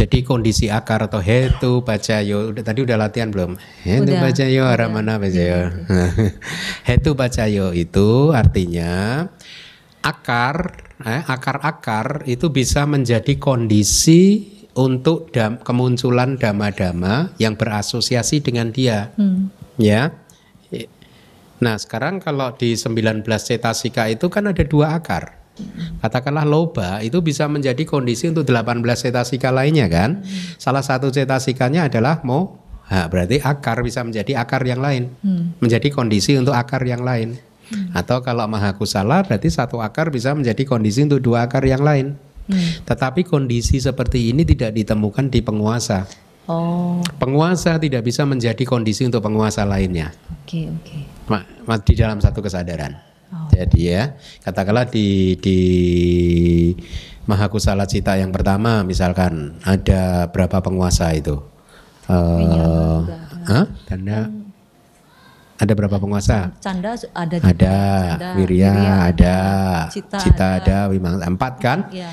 Jadi 0.01 0.25
kondisi 0.25 0.65
akar 0.65 1.05
atau 1.05 1.21
hetu 1.21 1.85
bacayo 1.85 2.49
udah 2.49 2.65
tadi 2.65 2.81
udah 2.81 2.97
latihan 2.97 3.29
belum? 3.29 3.53
Hetu 3.85 4.09
Udah. 4.09 4.17
bacayo 4.17 4.65
arah 4.65 4.89
mana 4.89 5.21
bacayo? 5.21 5.69
hetu 6.89 7.13
bacayo 7.13 7.69
itu 7.69 8.33
artinya 8.33 9.29
akar 10.01 10.73
eh, 11.05 11.21
akar-akar 11.21 12.25
itu 12.25 12.49
bisa 12.49 12.89
menjadi 12.89 13.37
kondisi 13.37 14.49
untuk 14.73 15.29
dam- 15.29 15.61
kemunculan 15.61 16.33
dama-dama 16.33 17.29
yang 17.37 17.53
berasosiasi 17.53 18.41
dengan 18.41 18.73
dia 18.73 19.13
Hmm. 19.13 19.53
ya. 19.77 20.17
Nah, 21.61 21.77
sekarang 21.77 22.17
kalau 22.17 22.57
di 22.57 22.73
19 22.73 23.21
cetasika 23.21 24.09
itu 24.09 24.33
kan 24.33 24.49
ada 24.49 24.65
dua 24.65 24.97
akar. 24.97 25.40
Katakanlah 25.99 26.43
loba 26.43 26.99
itu 27.01 27.21
bisa 27.21 27.45
menjadi 27.45 27.81
kondisi 27.85 28.29
untuk 28.29 28.43
18 28.43 28.81
cetasika 28.97 29.49
lainnya 29.49 29.85
kan. 29.87 30.21
Salah 30.57 30.81
satu 30.81 31.09
cetasikanya 31.09 31.85
adalah 31.89 32.21
mo. 32.25 32.57
Nah, 32.91 33.07
berarti 33.07 33.39
akar 33.39 33.79
bisa 33.81 34.03
menjadi 34.03 34.35
akar 34.35 34.65
yang 34.67 34.83
lain. 34.83 35.13
Menjadi 35.63 35.87
kondisi 35.89 36.35
untuk 36.35 36.51
akar 36.51 36.83
yang 36.83 37.01
lain. 37.01 37.39
Atau 37.95 38.19
kalau 38.19 38.43
maha 38.51 38.75
kusala 38.75 39.23
berarti 39.23 39.47
satu 39.47 39.79
akar 39.79 40.11
bisa 40.11 40.35
menjadi 40.35 40.67
kondisi 40.67 41.07
untuk 41.07 41.23
dua 41.23 41.47
akar 41.47 41.63
yang 41.63 41.79
lain. 41.79 42.19
Tetapi 42.83 43.23
kondisi 43.23 43.79
seperti 43.79 44.35
ini 44.35 44.43
tidak 44.43 44.75
ditemukan 44.75 45.31
di 45.31 45.39
penguasa. 45.39 46.03
Oh, 46.51 46.99
Penguasa 47.15 47.79
tidak 47.79 48.03
bisa 48.03 48.27
menjadi 48.27 48.59
kondisi 48.67 49.07
untuk 49.07 49.23
penguasa 49.23 49.63
lainnya. 49.63 50.11
oke 50.43 50.67
oke. 50.67 50.97
Ma- 51.31 51.47
ma- 51.63 51.79
di 51.79 51.95
dalam 51.95 52.19
satu 52.19 52.43
kesadaran. 52.43 52.91
Oh. 53.31 53.47
Jadi 53.51 53.95
ya, 53.95 54.19
katakanlah 54.43 54.91
di 54.91 55.39
di 55.39 55.59
Mahakusala 57.25 57.87
Cita 57.87 58.19
yang 58.19 58.35
pertama 58.35 58.83
misalkan 58.83 59.55
ada 59.63 60.27
berapa 60.29 60.59
penguasa 60.59 61.15
itu? 61.15 61.39
Eh, 62.11 62.99
hah? 63.47 63.65
Tanda 63.87 64.27
ada 65.61 65.73
berapa 65.77 66.01
penguasa? 66.01 66.57
Canda 66.57 66.97
ada 67.13 67.35
juga. 67.37 67.53
Ada 67.53 67.77
Canda, 68.17 68.29
Wirya, 68.33 68.73
ada 69.13 69.37
Cita, 69.93 70.17
Cita, 70.17 70.47
ada. 70.57 70.89
ada 70.89 70.91
Wimang 70.91 71.21
empat 71.21 71.53
kan? 71.61 71.79
Ya. 71.93 72.09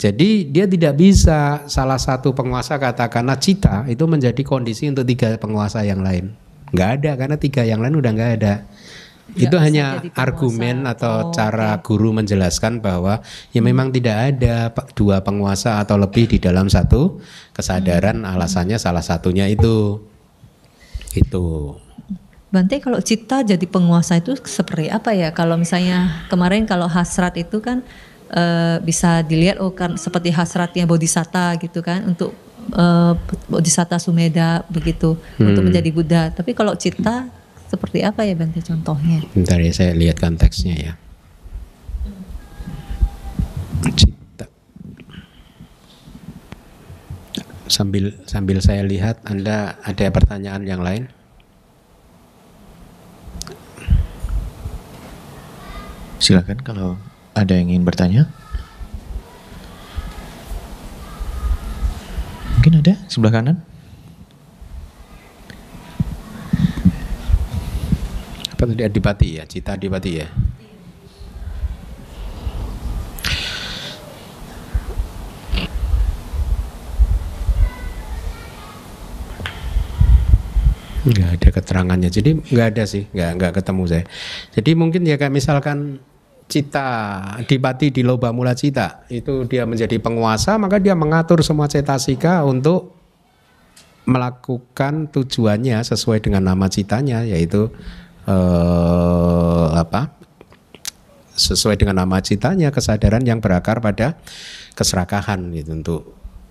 Jadi 0.00 0.48
dia 0.48 0.64
tidak 0.64 0.96
bisa 0.96 1.64
salah 1.68 2.00
satu 2.00 2.32
penguasa 2.32 2.80
katakanlah 2.80 3.36
cita 3.36 3.84
itu 3.84 4.04
menjadi 4.08 4.40
kondisi 4.44 4.88
untuk 4.88 5.04
tiga 5.04 5.36
penguasa 5.36 5.84
yang 5.84 6.00
lain. 6.00 6.32
Nggak 6.72 6.90
ada 7.00 7.10
karena 7.20 7.36
tiga 7.36 7.62
yang 7.68 7.84
lain 7.84 8.00
udah 8.00 8.10
nggak 8.12 8.32
ada. 8.40 8.54
Itu 9.36 9.56
hanya 9.60 10.02
argumen 10.18 10.88
atau 10.88 11.10
Oh, 11.10 11.34
cara 11.34 11.78
guru 11.82 12.14
menjelaskan 12.14 12.80
bahwa 12.80 13.20
ya 13.50 13.60
memang 13.60 13.90
tidak 13.90 14.34
ada 14.34 14.72
dua 14.94 15.20
penguasa 15.20 15.82
atau 15.82 15.98
lebih 15.98 16.30
di 16.30 16.38
dalam 16.38 16.70
satu 16.70 17.20
kesadaran. 17.52 18.24
Hmm. 18.24 18.30
Alasannya 18.34 18.78
salah 18.80 19.04
satunya 19.04 19.50
itu. 19.50 20.00
Itu. 21.12 21.76
Bante 22.50 22.82
kalau 22.82 22.98
cita 22.98 23.46
jadi 23.46 23.62
penguasa 23.66 24.18
itu 24.18 24.34
seperti 24.42 24.90
apa 24.90 25.14
ya? 25.14 25.30
Kalau 25.30 25.54
misalnya 25.54 26.26
kemarin 26.26 26.66
kalau 26.66 26.90
hasrat 26.90 27.38
itu 27.38 27.62
kan 27.62 27.86
eh, 28.30 28.82
bisa 28.82 29.22
dilihat 29.22 29.62
oh 29.62 29.70
kan 29.70 29.94
seperti 29.94 30.34
hasratnya 30.34 30.86
bodhisatta 30.86 31.54
gitu 31.62 31.82
kan 31.82 32.06
untuk 32.10 32.34
eh, 32.74 33.12
bodhisatta 33.46 34.02
sumeda 34.02 34.66
begitu 34.66 35.14
untuk 35.38 35.62
menjadi 35.70 35.90
Buddha. 35.94 36.22
Tapi 36.34 36.54
kalau 36.54 36.74
cita 36.74 37.39
seperti 37.70 38.02
apa 38.02 38.26
ya 38.26 38.34
Bante 38.34 38.58
contohnya? 38.58 39.22
Bentar 39.30 39.62
ya 39.62 39.70
saya 39.70 39.94
lihat 39.94 40.18
konteksnya 40.18 40.74
ya. 40.74 40.92
Cita. 43.94 44.50
Sambil 47.70 48.18
sambil 48.26 48.58
saya 48.58 48.82
lihat 48.82 49.22
Anda 49.22 49.78
ada 49.86 50.10
pertanyaan 50.10 50.66
yang 50.66 50.82
lain? 50.82 51.06
Silakan 56.18 56.60
kalau 56.66 56.98
ada 57.38 57.54
yang 57.54 57.70
ingin 57.70 57.86
bertanya. 57.86 58.26
Mungkin 62.60 62.84
ada 62.84 62.98
sebelah 63.08 63.32
kanan. 63.32 63.69
Apa 68.60 68.76
tadi 68.76 68.84
Adipati 68.84 69.40
ya? 69.40 69.48
Cita 69.48 69.72
Adipati 69.72 70.20
ya? 70.20 70.28
Nggak 81.08 81.28
ada 81.40 81.48
keterangannya. 81.56 82.12
Jadi 82.12 82.36
nggak 82.52 82.66
ada 82.76 82.84
sih, 82.84 83.08
nggak 83.08 83.30
nggak 83.40 83.52
ketemu 83.56 83.82
saya. 83.88 84.04
Jadi 84.52 84.70
mungkin 84.76 85.08
ya 85.08 85.16
kayak 85.16 85.32
misalkan 85.32 86.04
cita 86.44 86.88
dipati 87.48 87.88
di 87.88 88.04
loba 88.04 88.28
mula 88.28 88.52
cita 88.52 89.08
itu 89.08 89.48
dia 89.48 89.64
menjadi 89.64 89.96
penguasa 90.02 90.58
maka 90.58 90.82
dia 90.82 90.98
mengatur 90.98 91.40
semua 91.46 91.70
cetasika 91.70 92.42
untuk 92.42 92.90
melakukan 94.02 95.06
tujuannya 95.14 95.78
sesuai 95.86 96.18
dengan 96.18 96.50
nama 96.50 96.66
citanya 96.66 97.22
yaitu 97.22 97.70
eh, 98.28 99.66
apa? 99.76 100.12
Sesuai 101.40 101.80
dengan 101.80 102.04
nama 102.04 102.20
citanya 102.20 102.68
kesadaran 102.68 103.24
yang 103.24 103.40
berakar 103.40 103.80
pada 103.80 104.20
keserakahan 104.76 105.40
gitu 105.56 105.70
untuk 105.72 106.00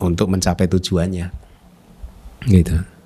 untuk 0.02 0.28
mencapai 0.34 0.66
tujuannya. 0.66 1.30
Gitu 2.50 2.99